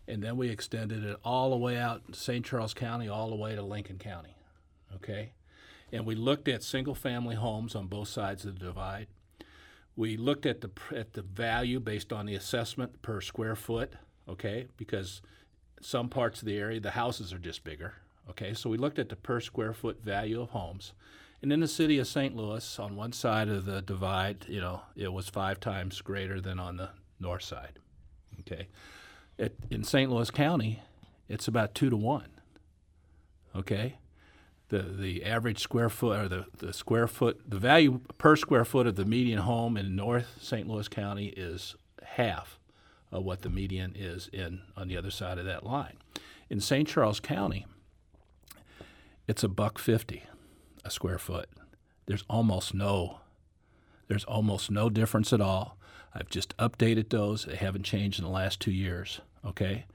[0.07, 2.45] and then we extended it all the way out St.
[2.45, 4.37] Charles County, all the way to Lincoln County,
[4.95, 5.33] okay.
[5.91, 9.07] And we looked at single-family homes on both sides of the divide.
[9.95, 13.93] We looked at the at the value based on the assessment per square foot,
[14.27, 14.67] okay?
[14.77, 15.21] Because
[15.81, 17.93] some parts of the area the houses are just bigger,
[18.29, 18.53] okay?
[18.53, 20.93] So we looked at the per square foot value of homes.
[21.41, 22.35] And in the city of St.
[22.35, 26.57] Louis, on one side of the divide, you know, it was five times greater than
[26.57, 27.79] on the north side.
[28.39, 28.67] Okay,
[29.37, 30.09] it, in St.
[30.09, 30.81] Louis County,
[31.27, 32.29] it's about two to one.
[33.55, 33.97] Okay,
[34.73, 38.87] the the average square foot or the, the square foot the value per square foot
[38.87, 40.67] of the median home in North St.
[40.67, 42.59] Louis County is half
[43.11, 45.97] of what the median is in on the other side of that line.
[46.49, 46.87] In St.
[46.87, 47.67] Charles County,
[49.27, 50.23] it's a buck fifty
[50.83, 51.49] a square foot.
[52.07, 53.19] There's almost no
[54.07, 55.77] there's almost no difference at all.
[56.15, 57.45] I've just updated those.
[57.45, 59.21] They haven't changed in the last two years.
[59.45, 59.85] Okay,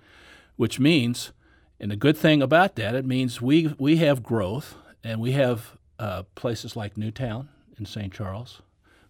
[0.57, 1.33] which means,
[1.81, 5.77] and the good thing about that, it means we we have growth and we have
[5.99, 8.13] uh, places like Newtown in St.
[8.13, 8.63] Charles.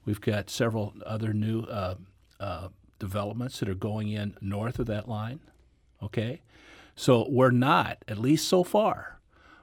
[0.05, 1.97] We've got several other new uh,
[2.41, 5.41] uh, developments that are going in north of that line.
[6.03, 6.43] Okay,
[6.95, 9.21] so we're not, at least so far,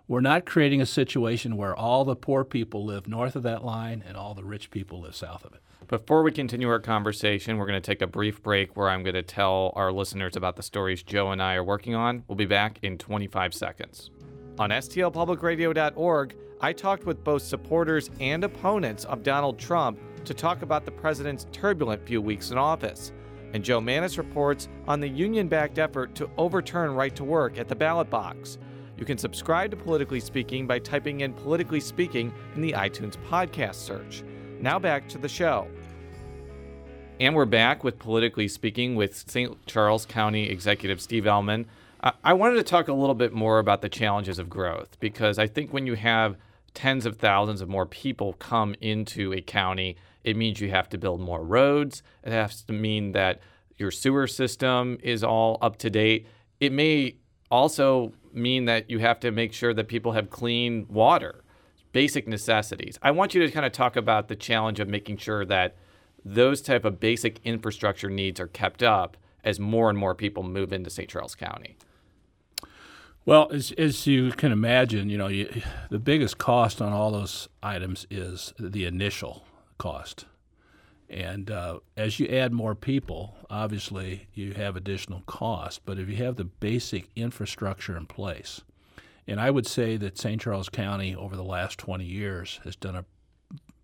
[0.08, 4.04] we're not creating a situation where all the poor people live north of that line
[4.08, 5.62] and all the rich people live south of it.
[5.88, 9.13] Before we continue our conversation, we're going to take a brief break where I'm going
[9.13, 12.24] to tell our listeners about the stories Jo and I are working on.
[12.28, 14.10] We'll be back in 25 seconds.
[14.58, 20.86] On STLPublicRadio.org, I talked with both supporters and opponents of Donald Trump to talk about
[20.86, 23.12] the president's turbulent few weeks in office.
[23.54, 27.67] And Jo Mannies reports on the union backed effort to overturn right to work at
[27.67, 28.58] the ballot box.
[28.98, 33.76] You can subscribe to Politically Speaking by typing in Politically Speaking in the iTunes podcast
[33.76, 34.24] search.
[34.65, 35.67] Now back to the show.
[37.19, 39.63] And we're back with Politically Speaking with St.
[39.67, 41.65] Charles County Executive Steve Ehlmann.
[42.01, 45.38] I- I wanted to talk a little bit more about the challenges of growth because
[45.38, 46.36] I think when you have
[46.73, 50.97] tens of thousands of more people come into a county, it means you have to
[50.97, 52.01] build more roads.
[52.23, 53.41] It has to mean that
[53.78, 56.25] your sewer system is all up to date.
[56.60, 57.17] It may
[57.51, 61.43] also mean that you have to make sure that people have clean water,
[61.95, 62.99] basic necessities.
[63.01, 65.77] I want you to kind of talk about the challenge of making sure that
[66.25, 70.73] those type of basic infrastructure needs are kept up as more and more people move
[70.73, 71.08] into St.
[71.10, 71.77] Charles County.
[73.23, 77.47] Well, as, as you can imagine, you know, you, the biggest cost on all those
[77.63, 79.45] items is the initial
[79.77, 80.25] cost.
[81.10, 85.86] And uh, as you add more people, obviously you have additional cost.
[85.86, 88.63] But if you have the basic infrastructure in place,
[89.28, 90.40] and I would say that St.
[90.40, 93.06] Charles County over the last 20 years has done a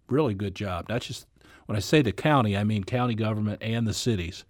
[0.10, 0.90] really good job.
[0.90, 1.26] Not just
[1.66, 4.46] when I say the county, I mean county government and the cities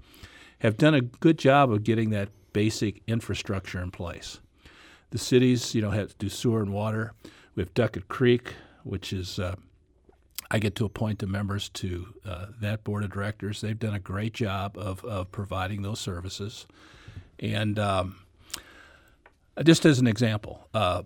[0.59, 4.39] have done a good job of getting that basic infrastructure in place.
[5.11, 7.13] The cities, you know, have to do sewer and water.
[7.55, 9.55] We have Duckett Creek, which is uh,
[10.49, 13.61] I get to appoint the members to uh, that board of directors.
[13.61, 16.65] They've done a great job of, of providing those services.
[17.39, 18.17] And um,
[19.63, 21.03] just as an example, uh,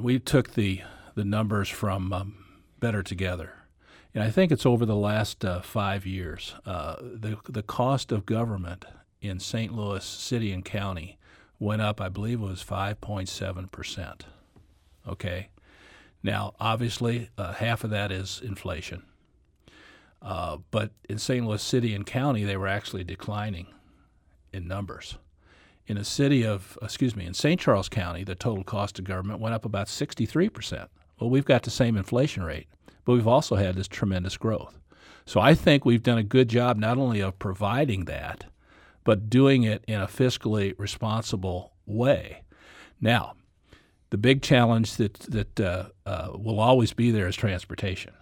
[0.00, 0.82] we took the
[1.14, 2.44] the numbers from um,
[2.80, 3.52] Better Together,
[4.12, 6.54] and I think it's over the last uh, five years.
[6.66, 8.84] Uh, the the cost of government
[9.20, 9.72] in St.
[9.72, 11.18] Louis City and County
[11.58, 12.00] went up.
[12.00, 14.26] I believe it was five point seven percent.
[15.06, 15.48] Okay,
[16.22, 19.04] now obviously uh, half of that is inflation,
[20.20, 21.46] uh, but in St.
[21.46, 23.68] Louis City and County they were actually declining
[24.52, 25.16] in numbers
[25.86, 27.60] in a city of, excuse me, in St.
[27.60, 30.88] Charles County, the total cost of government went up about 63%.
[31.20, 32.66] Well, we've got the same inflation rate,
[33.04, 34.78] but we've also had this tremendous growth.
[35.26, 38.44] So I think we've done a good job not only of providing that,
[39.04, 42.42] but doing it in a fiscally responsible way.
[43.00, 43.34] Now,
[44.10, 48.12] the big challenge that that uh, uh, will always be there is transportation.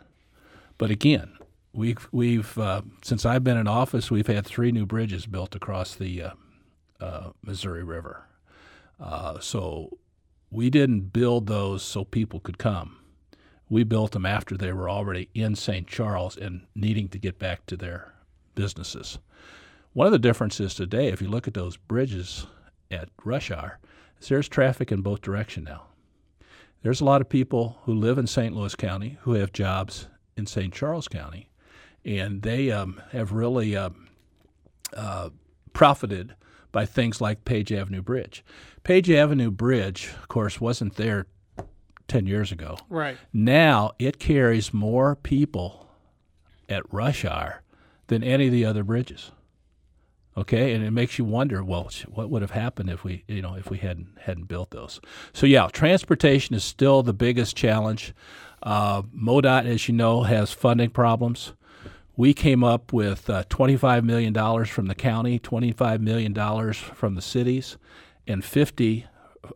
[0.78, 1.36] But again,
[1.72, 5.94] we've we've uh, since I've been in office, we've had three new bridges built across
[5.94, 6.32] the
[7.02, 8.24] uh, Missouri River.
[9.00, 9.98] Uh, so
[10.50, 12.98] we didn't build those so people could come.
[13.68, 15.86] We built them after they were already in St.
[15.86, 18.12] Charles and needing to get back to their
[18.54, 19.18] businesses.
[19.94, 22.46] One of the differences today, if you look at those bridges
[22.90, 23.78] at rush hour,
[24.20, 25.84] is there's traffic in both directions now.
[26.82, 28.54] There's a lot of people who live in St.
[28.54, 30.72] Louis County who have jobs in St.
[30.72, 31.48] Charles County,
[32.04, 33.90] and they um, have really uh,
[34.96, 35.30] uh,
[35.72, 36.34] profited
[36.72, 38.44] by things like Page Avenue Bridge.
[38.82, 41.26] Page Avenue Bridge, of course, wasn't there
[42.08, 42.76] 10 years ago.
[42.88, 43.16] Right.
[43.32, 45.88] Now it carries more people
[46.68, 47.62] at rush hour
[48.08, 49.30] than any of the other bridges.
[50.34, 53.54] Okay, and it makes you wonder, well, what would have happened if we, you know,
[53.54, 54.98] if we hadn't hadn't built those?
[55.34, 58.14] So yeah, transportation is still the biggest challenge.
[58.62, 61.52] Uh, MoDOT, as you know, has funding problems.
[62.16, 67.78] We came up with uh, $25 million from the county, $25 million from the cities,
[68.26, 69.04] and $50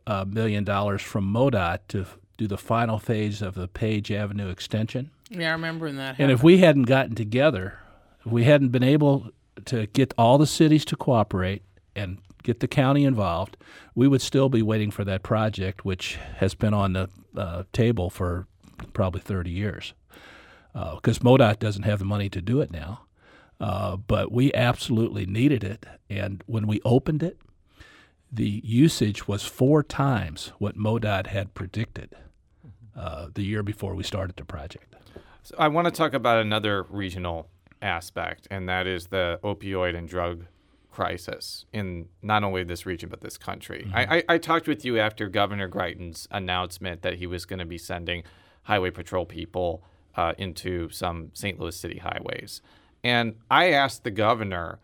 [0.07, 2.07] uh, million from MoDOT to
[2.39, 5.11] do the final phase of the Page Avenue extension.
[5.31, 6.17] Yeah, I remember that.
[6.19, 7.79] And if we hadn't gotten together,
[8.25, 9.31] if we hadn't been able
[9.67, 11.63] to get all the cities to cooperate
[11.95, 13.57] and get the county involved,
[13.95, 18.09] we would still be waiting for that project, which has been on the uh, table
[18.09, 18.47] for
[18.93, 19.95] probably 30 years
[20.95, 23.03] because uh, MoDOT doesn't have the money to do it now.
[23.59, 25.87] Uh, but we absolutely needed it.
[26.11, 27.39] And when we opened it,
[28.31, 32.15] the usage was four times what MoDOT had predicted
[32.95, 34.95] uh, the year before we started the project.
[35.43, 37.49] So I want to talk about another regional
[37.81, 40.47] aspect, and that is the opioid and drug
[40.91, 43.85] crisis in not only this region but this country.
[43.87, 43.97] Mm-hmm.
[43.97, 47.67] I, I, I talked with you after Governor Greitens' announcement that he was going to
[47.67, 48.25] be sending
[48.63, 49.85] highway patrol people
[50.17, 51.59] uh, into some St.
[51.59, 52.63] Louis City highways.
[53.05, 54.81] And I asked the governor,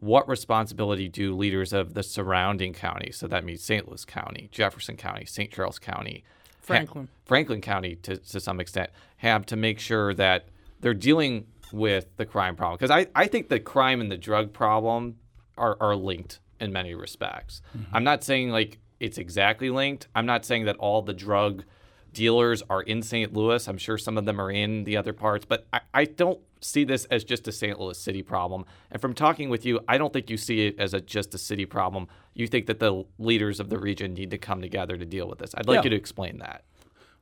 [0.00, 3.86] what responsibility do leaders of the surrounding counties, so that means St.
[3.86, 5.52] Louis County, Jefferson County, St.
[5.52, 6.24] Charles County,
[6.60, 10.48] Franklin, ha- Franklin County to, to some extent, have to make sure that
[10.80, 12.78] they're dealing with the crime problem?
[12.78, 15.16] Because I, I think the crime and the drug problem
[15.58, 17.60] are, are linked in many respects.
[17.76, 17.96] Mm-hmm.
[17.96, 20.08] I'm not saying like it's exactly linked.
[20.14, 21.64] I'm not saying that all the drug
[22.12, 23.32] dealers are in St.
[23.32, 23.66] Louis.
[23.68, 26.84] I'm sure some of them are in the other parts, but I, I don't see
[26.84, 27.78] this as just a St.
[27.78, 28.64] Louis city problem.
[28.90, 31.38] And from talking with you, I don't think you see it as a just a
[31.38, 32.08] city problem.
[32.34, 35.38] You think that the leaders of the region need to come together to deal with
[35.38, 35.54] this.
[35.56, 35.84] I'd like yeah.
[35.84, 36.64] you to explain that.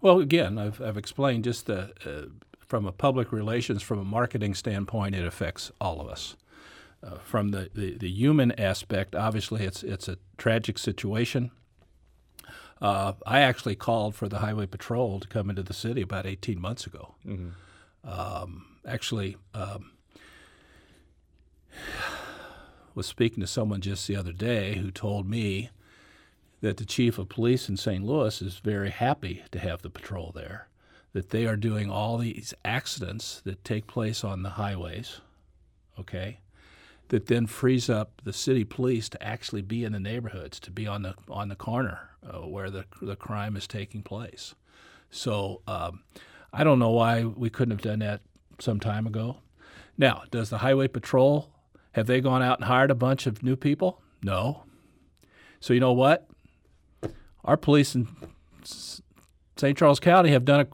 [0.01, 4.55] Well, again, I've, I've explained just the, uh, from a public relations, from a marketing
[4.55, 6.37] standpoint, it affects all of us.
[7.03, 11.53] Uh, from the, the, the human aspect, obviously, it's it's a tragic situation.
[12.81, 16.61] Uh, I actually called for the highway patrol to come into the city about 18
[16.61, 17.15] months ago.
[17.27, 17.49] Mm-hmm.
[18.09, 19.93] Um, actually, um,
[22.95, 25.71] was speaking to someone just the other day who told me
[26.61, 28.05] that the chief of police in St.
[28.05, 30.69] Louis is very happy to have the patrol there,
[31.13, 35.21] that they are doing all these accidents that take place on the highways,
[35.99, 36.41] okay,
[37.09, 40.87] that then frees up the city police to actually be in the neighborhoods, to be
[40.87, 44.55] on the on the corner uh, where the the crime is taking place.
[45.11, 46.03] So um,
[46.53, 48.21] I don't know why we couldn't have done that
[48.59, 49.39] some time ago.
[49.97, 51.51] Now, does the highway patrol
[51.93, 54.01] have they gone out and hired a bunch of new people?
[54.23, 54.65] No.
[55.61, 56.29] So you know what?
[57.45, 58.09] Our police in
[58.63, 59.77] St.
[59.77, 60.67] Charles County have done a,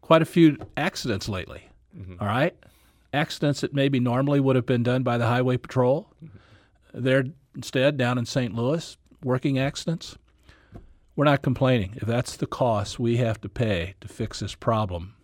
[0.00, 1.68] quite a few accidents lately.
[1.96, 2.16] Mm-hmm.
[2.20, 2.54] All right,
[3.12, 6.12] accidents that maybe normally would have been done by the highway patrol.
[6.94, 8.54] They're instead down in St.
[8.54, 10.16] Louis working accidents.
[11.14, 11.94] We're not complaining.
[11.96, 15.14] If that's the cost we have to pay to fix this problem,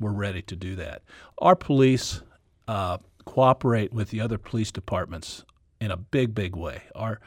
[0.00, 1.02] we're ready to do that.
[1.38, 2.22] Our police
[2.66, 5.44] uh, cooperate with the other police departments
[5.80, 6.82] in a big, big way.
[6.94, 7.20] Our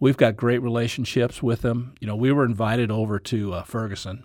[0.00, 1.94] we've got great relationships with them.
[2.00, 4.24] You know, we were invited over to uh, Ferguson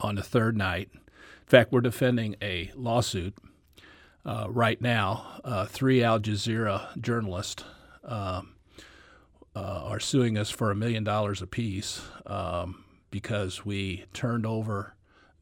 [0.00, 0.90] on the third night.
[0.94, 3.34] In fact, we're defending a lawsuit
[4.24, 5.40] uh, right now.
[5.44, 7.64] Uh, three Al Jazeera journalists
[8.04, 8.54] um,
[9.54, 14.94] uh, are suing us for a million dollars apiece um, because we turned over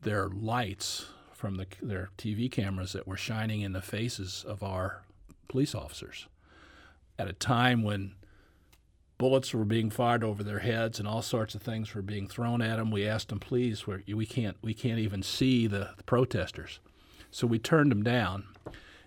[0.02, 5.02] their lights from the, their TV cameras that were shining in the faces of our
[5.48, 6.26] police officers
[7.18, 8.12] at a time when
[9.18, 12.60] bullets were being fired over their heads and all sorts of things were being thrown
[12.60, 12.90] at them.
[12.90, 16.80] We asked them, please, we can't we can't even see the, the protesters,
[17.30, 18.44] so we turned them down.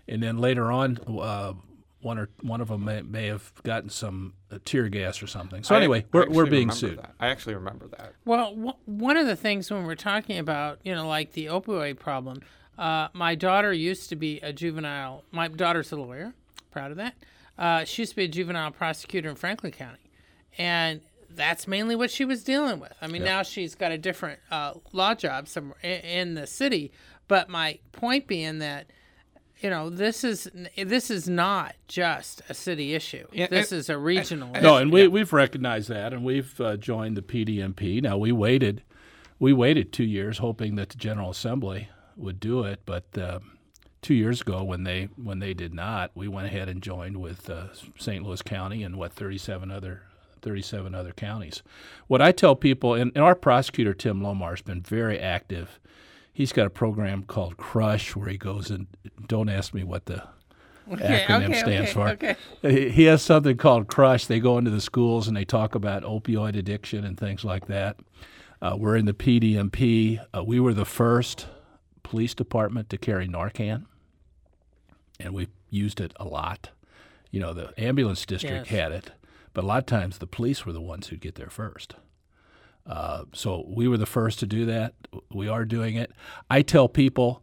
[0.08, 1.54] And then later on, uh,
[2.00, 5.64] one or one of them may, may have gotten some uh, tear gas or something.
[5.64, 6.98] So anyway, I, we're, I we're being sued.
[6.98, 7.14] That.
[7.18, 8.12] I actually remember that.
[8.24, 11.98] Well, w- one of the things when we're talking about, you know, like the opioid
[11.98, 12.40] problem,
[12.78, 15.24] uh, my daughter used to be a juvenile.
[15.32, 16.34] My daughter's a lawyer.
[16.70, 17.14] Proud of that.
[17.58, 20.10] Uh, she used to be a juvenile prosecutor in Franklin County,
[20.58, 21.00] and
[21.30, 22.92] that's mainly what she was dealing with.
[23.00, 26.92] I mean, now she's got a different uh, law job somewhere in, in the city.
[27.28, 28.90] But my point being that
[29.60, 33.26] you know this is this is not just a city issue.
[33.32, 34.52] Yeah, this and- is a regional.
[34.54, 34.62] issue.
[34.62, 38.02] No, and we we've recognized that, and we've uh, joined the PDMP.
[38.02, 38.82] Now we waited,
[39.38, 43.40] we waited two years, hoping that the General Assembly would do it, but uh,
[44.02, 47.48] two years ago, when they when they did not, we went ahead and joined with
[47.50, 47.66] uh,
[47.98, 48.24] St.
[48.24, 50.02] Louis County and what 37 other
[50.42, 51.62] 37 other counties.
[52.06, 55.80] What I tell people, and, and our prosecutor Tim Lohmar has been very active.
[56.36, 58.86] He's got a program called Crush where he goes and
[59.26, 60.22] don't ask me what the
[60.92, 62.08] Okay, acronym okay, stands okay, for.
[62.10, 62.36] okay.
[62.60, 64.26] He he has something called Crush.
[64.26, 67.96] They go into the schools and they talk about opioid addiction and things like that.
[68.60, 70.20] Uh, we're in the PDMP.
[70.36, 71.46] Uh, we were the first
[72.02, 73.86] police department to carry Narcan,
[75.18, 76.68] and we used it a lot.
[77.30, 78.80] You know, the ambulance district Yes.
[78.80, 79.10] had it,
[79.54, 81.94] but a lot of times the police were the ones who'd get there first.
[82.88, 84.94] Uh, so we were the first to do that.
[85.32, 86.12] We are doing it.
[86.48, 87.42] I tell people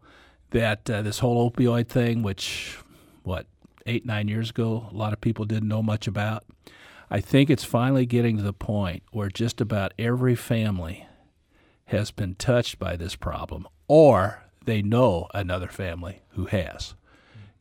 [0.52, 2.78] that uh, this whole opioid thing, which
[3.24, 3.48] what
[3.86, 6.46] eight nine years ago, a lot of people didn't know much about.
[7.10, 11.08] I think it's finally getting to the point where just about every family
[11.86, 16.96] has been touched by this problem, or they know another family who has.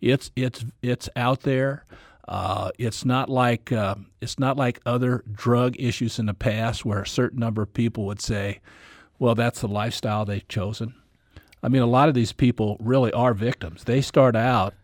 [0.00, 1.84] It's it's it's out there.
[2.28, 7.02] Uh, it's not like uh, it's not like other drug issues in the past where
[7.02, 8.60] a certain number of people would say,
[9.18, 10.94] "Well, that's the lifestyle they've chosen."
[11.62, 13.84] I mean, a lot of these people really are victims.
[13.84, 14.74] They start out,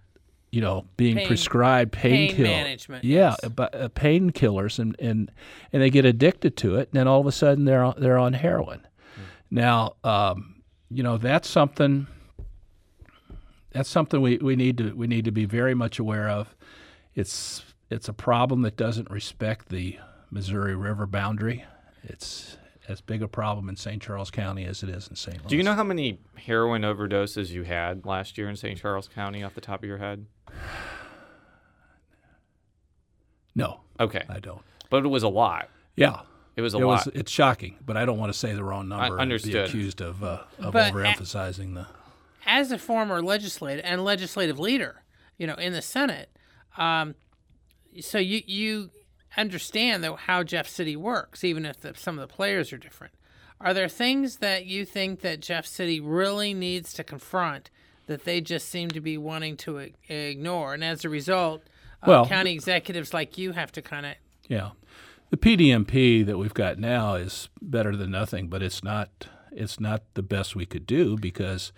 [0.51, 2.89] you know, being Pain- prescribed painkillers.
[2.89, 3.51] Yeah, yes.
[3.55, 5.31] but uh, painkillers, and, and
[5.73, 8.19] and they get addicted to it, and then all of a sudden they're on, they're
[8.19, 8.87] on heroin.
[9.51, 12.07] Now, um, you know, that's something.
[13.71, 16.55] That's something we, we need to we need to be very much aware of.
[17.19, 19.99] It's it's a problem that doesn't respect the
[20.31, 21.65] Missouri River boundary.
[22.05, 22.57] It's
[22.87, 24.01] as big a problem in St.
[24.01, 25.37] Charles County as it is in St.
[25.39, 25.49] Louis.
[25.49, 28.79] Do you know how many heroin overdoses you had last year in St.
[28.79, 30.27] Charles County off the top of your head?
[33.55, 34.23] No, Okay.
[34.29, 34.63] I don't.
[34.89, 35.69] But it was a lot.
[35.97, 36.21] Yeah,
[36.57, 37.07] It was a it lot.
[37.07, 37.15] was.
[37.15, 39.19] It's shocking, but I don't want to say the wrong number.
[39.19, 41.89] and Be accused of uh, of But a- overemphasizing the.
[42.47, 45.03] as a former legislator and legislative leader,
[45.37, 46.31] you know, in the Senate,
[46.79, 47.15] um,
[48.01, 48.91] so you you
[49.37, 53.13] understand though how Jeff City works, even if the, some of the players are different.
[53.61, 57.71] Are there things that you think that Jeff City really needs to confront
[58.07, 61.63] that they just seem to be wanting to ignore, and as a result,
[62.03, 64.15] uh, Well- county executives like you have to kind of
[64.49, 64.71] Yeah,
[65.31, 69.29] the PDMP that we've got now is better than nothing, but it's not.
[69.51, 71.73] It's not the best we could do because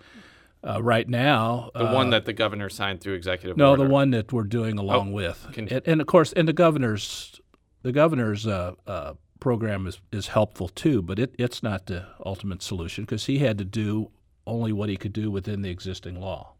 [0.63, 3.83] uh, right now the uh, one that the governor signed through executive No, order.
[3.83, 6.53] the one that we're doing along Oh, with, can- and, and of course, and the
[6.53, 7.39] governor's
[7.83, 12.61] the governor's uh, uh, program is, is helpful too, but it, it's not the ultimate
[12.61, 14.11] solution because he had to do
[14.45, 16.53] only what he could do within the existing law.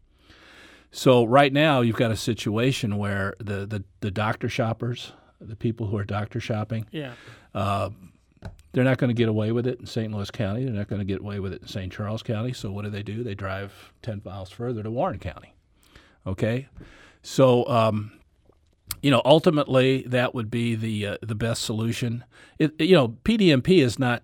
[0.90, 5.86] So right now, you've got a situation where the, the, the doctor shoppers, the people
[5.86, 7.12] who are doctor shopping, yeah.
[8.72, 10.12] They're not going to get away with it in St.
[10.12, 10.64] Louis County.
[10.64, 11.92] They're not going to get away with it in St.
[11.92, 12.52] Charles County.
[12.52, 13.22] So what do they do?
[13.22, 15.54] They drive 10 miles further to Warren County.
[16.26, 16.68] Okay?
[17.22, 18.12] So, um,
[19.02, 22.24] you know, ultimately that would be the uh, the best solution.
[22.58, 24.22] It, you know, PDMP is not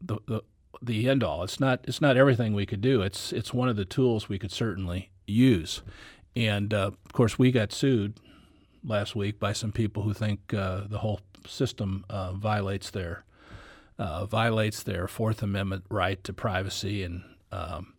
[0.00, 0.42] the, the
[0.82, 1.42] the end all.
[1.42, 3.02] It's not it's not everything we could do.
[3.02, 5.82] It's it's one of the tools we could certainly use.
[6.36, 8.18] And uh, of course, we got sued
[8.84, 13.24] last week by some people who think uh, the whole system uh, violates their
[13.98, 17.02] uh, violates their Fourth Amendment right to privacy.
[17.02, 17.94] And um,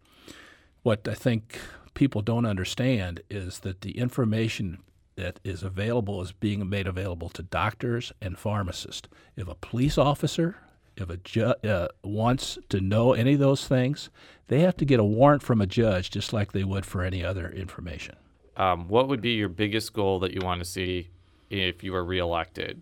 [0.83, 1.59] what I think
[1.93, 4.83] people don't understand is that the information
[5.15, 9.09] that is available is being made available to doctors and pharmacists.
[9.35, 10.55] If a police officer,
[10.95, 14.09] if a uh, wants to know any of those things,
[14.47, 17.23] they have to get a warrant from a judge, just like they would for any
[17.23, 18.15] other information.
[18.55, 21.09] Um, what would be your biggest goal that you want to see
[21.49, 22.81] if you were reelected?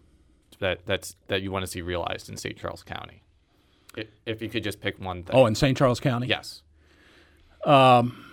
[0.59, 2.57] That that's that you want to see realized in St.
[2.57, 3.23] Charles County.
[3.95, 5.35] If, if you could just pick one thing.
[5.35, 5.77] Oh, in St.
[5.77, 6.27] Charles County?
[6.27, 6.61] yes.
[7.65, 8.23] Um,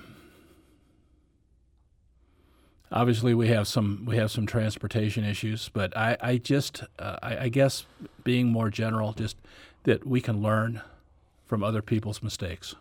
[2.92, 7.38] obviously, we have some we have some transportation issues, but I I just uh, I,
[7.44, 7.86] I guess
[8.22, 9.36] being more general, just
[9.84, 10.82] that we can learn
[11.46, 12.74] from other people's mistakes.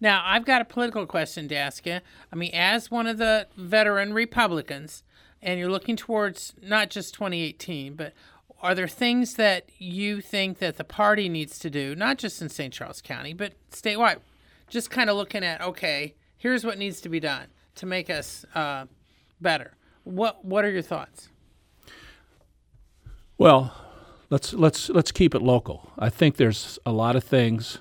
[0.00, 2.00] Now, I've got a political question to ask you.
[2.32, 5.02] I mean, as one of the veteran Republicans,
[5.42, 8.14] and you're looking towards not just 2018, but
[8.62, 12.48] are there things that you think that the party needs to do, not just in
[12.48, 12.72] St.
[12.72, 14.18] Charles County, but statewide?
[14.68, 17.46] Just kind of looking at, okay, here's what needs to be done
[17.76, 18.86] to make us uh,
[19.40, 19.72] better.
[20.04, 21.28] What What are your thoughts?
[23.38, 23.74] Well,
[24.28, 25.90] let's let's let's keep it local.
[25.98, 27.78] I think there's a lot of things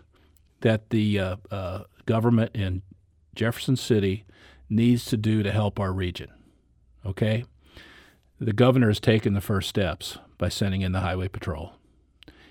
[0.62, 2.82] that the uh, uh, government in
[3.36, 4.26] Jefferson City
[4.70, 6.30] needs to do to help our region.
[7.06, 7.46] Okay,
[8.40, 11.74] the governor has taken the first steps by sending in the highway patrol.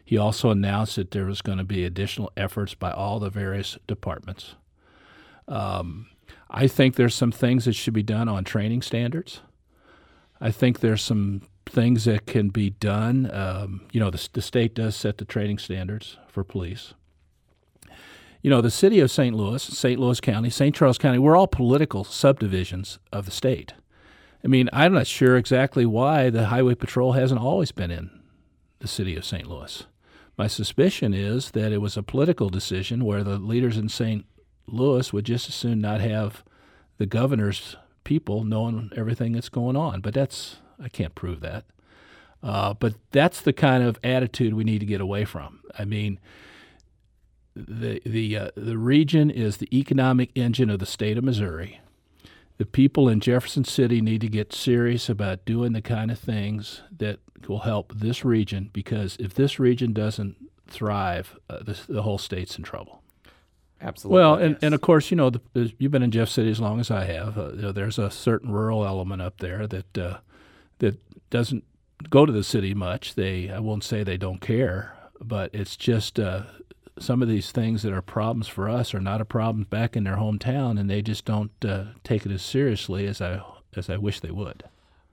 [0.04, 3.76] He also announced that there was going to be additional efforts by all the various
[3.88, 4.54] departments.
[5.48, 6.06] Um,
[6.48, 9.40] I think there's some things that should be done on training standards.
[10.40, 13.30] I think there's some things that can be done.
[13.32, 16.94] Um, you know, the, the state does set the training standards for police.
[18.40, 19.34] You know, the city of St.
[19.34, 19.98] Louis, St.
[19.98, 20.74] Louis County, St.
[20.74, 23.74] Charles County, we're all political subdivisions of the state.
[24.44, 28.10] I mean, I'm not sure exactly why the Highway Patrol hasn't always been in
[28.78, 29.46] the city of St.
[29.46, 29.84] Louis.
[30.36, 34.24] My suspicion is that it was a political decision where the leaders in St.
[34.68, 36.44] Louis would just as soon not have
[36.98, 40.00] the governor's people knowing everything that's going on.
[40.00, 41.64] But that's, I can't prove that.
[42.40, 45.60] Uh, but that's the kind of attitude we need to get away from.
[45.76, 46.20] I mean,
[47.56, 51.80] the the uh, the region is the economic engine of the state of Missouri.
[52.58, 56.82] The people in Jefferson City need to get serious about doing the kind of things
[56.96, 60.36] that will help this region because if this region doesn't
[60.68, 63.02] thrive, uh, the, the whole state's in trouble.
[63.80, 64.18] Absolutely.
[64.18, 64.62] Well, and, yes.
[64.62, 66.90] and of course, you know, the, the, you've been in Jeff City as long as
[66.90, 67.38] I have.
[67.38, 70.18] Uh, you know, there's a certain rural element up there that uh,
[70.80, 70.98] that
[71.30, 71.64] doesn't
[72.10, 73.14] go to the city much.
[73.14, 76.42] They, I won't say they don't care, but it's just uh,
[77.00, 80.04] some of these things that are problems for us are not a problem back in
[80.04, 83.42] their hometown, and they just don't uh, take it as seriously as I
[83.76, 84.64] as I wish they would.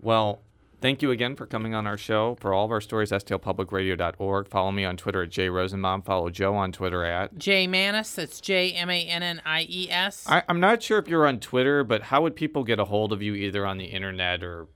[0.02, 0.42] Well,
[0.82, 2.36] thank you again for coming on our show.
[2.40, 4.48] For all of our stories, stlpublicradio.org.
[4.48, 6.06] Follow me on Twitter at jrosenbaum.
[6.06, 7.38] Follow Jo on Twitter at.
[7.38, 10.26] Jay Mannies, that's J M A N N I E S.
[10.28, 13.12] I, I'm not sure if you're on Twitter, but how would people get a hold
[13.14, 14.68] of you either on the internet or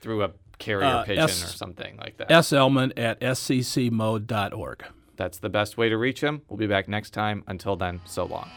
[0.00, 2.30] through a carrier Uh, pigeon S- or something like that?
[2.30, 2.50] S.
[2.50, 4.84] Ehlmann at sccmo.org.
[5.16, 6.42] That's the best way to reach him.
[6.48, 7.44] We'll be back next time.
[7.46, 8.50] Until then, so long.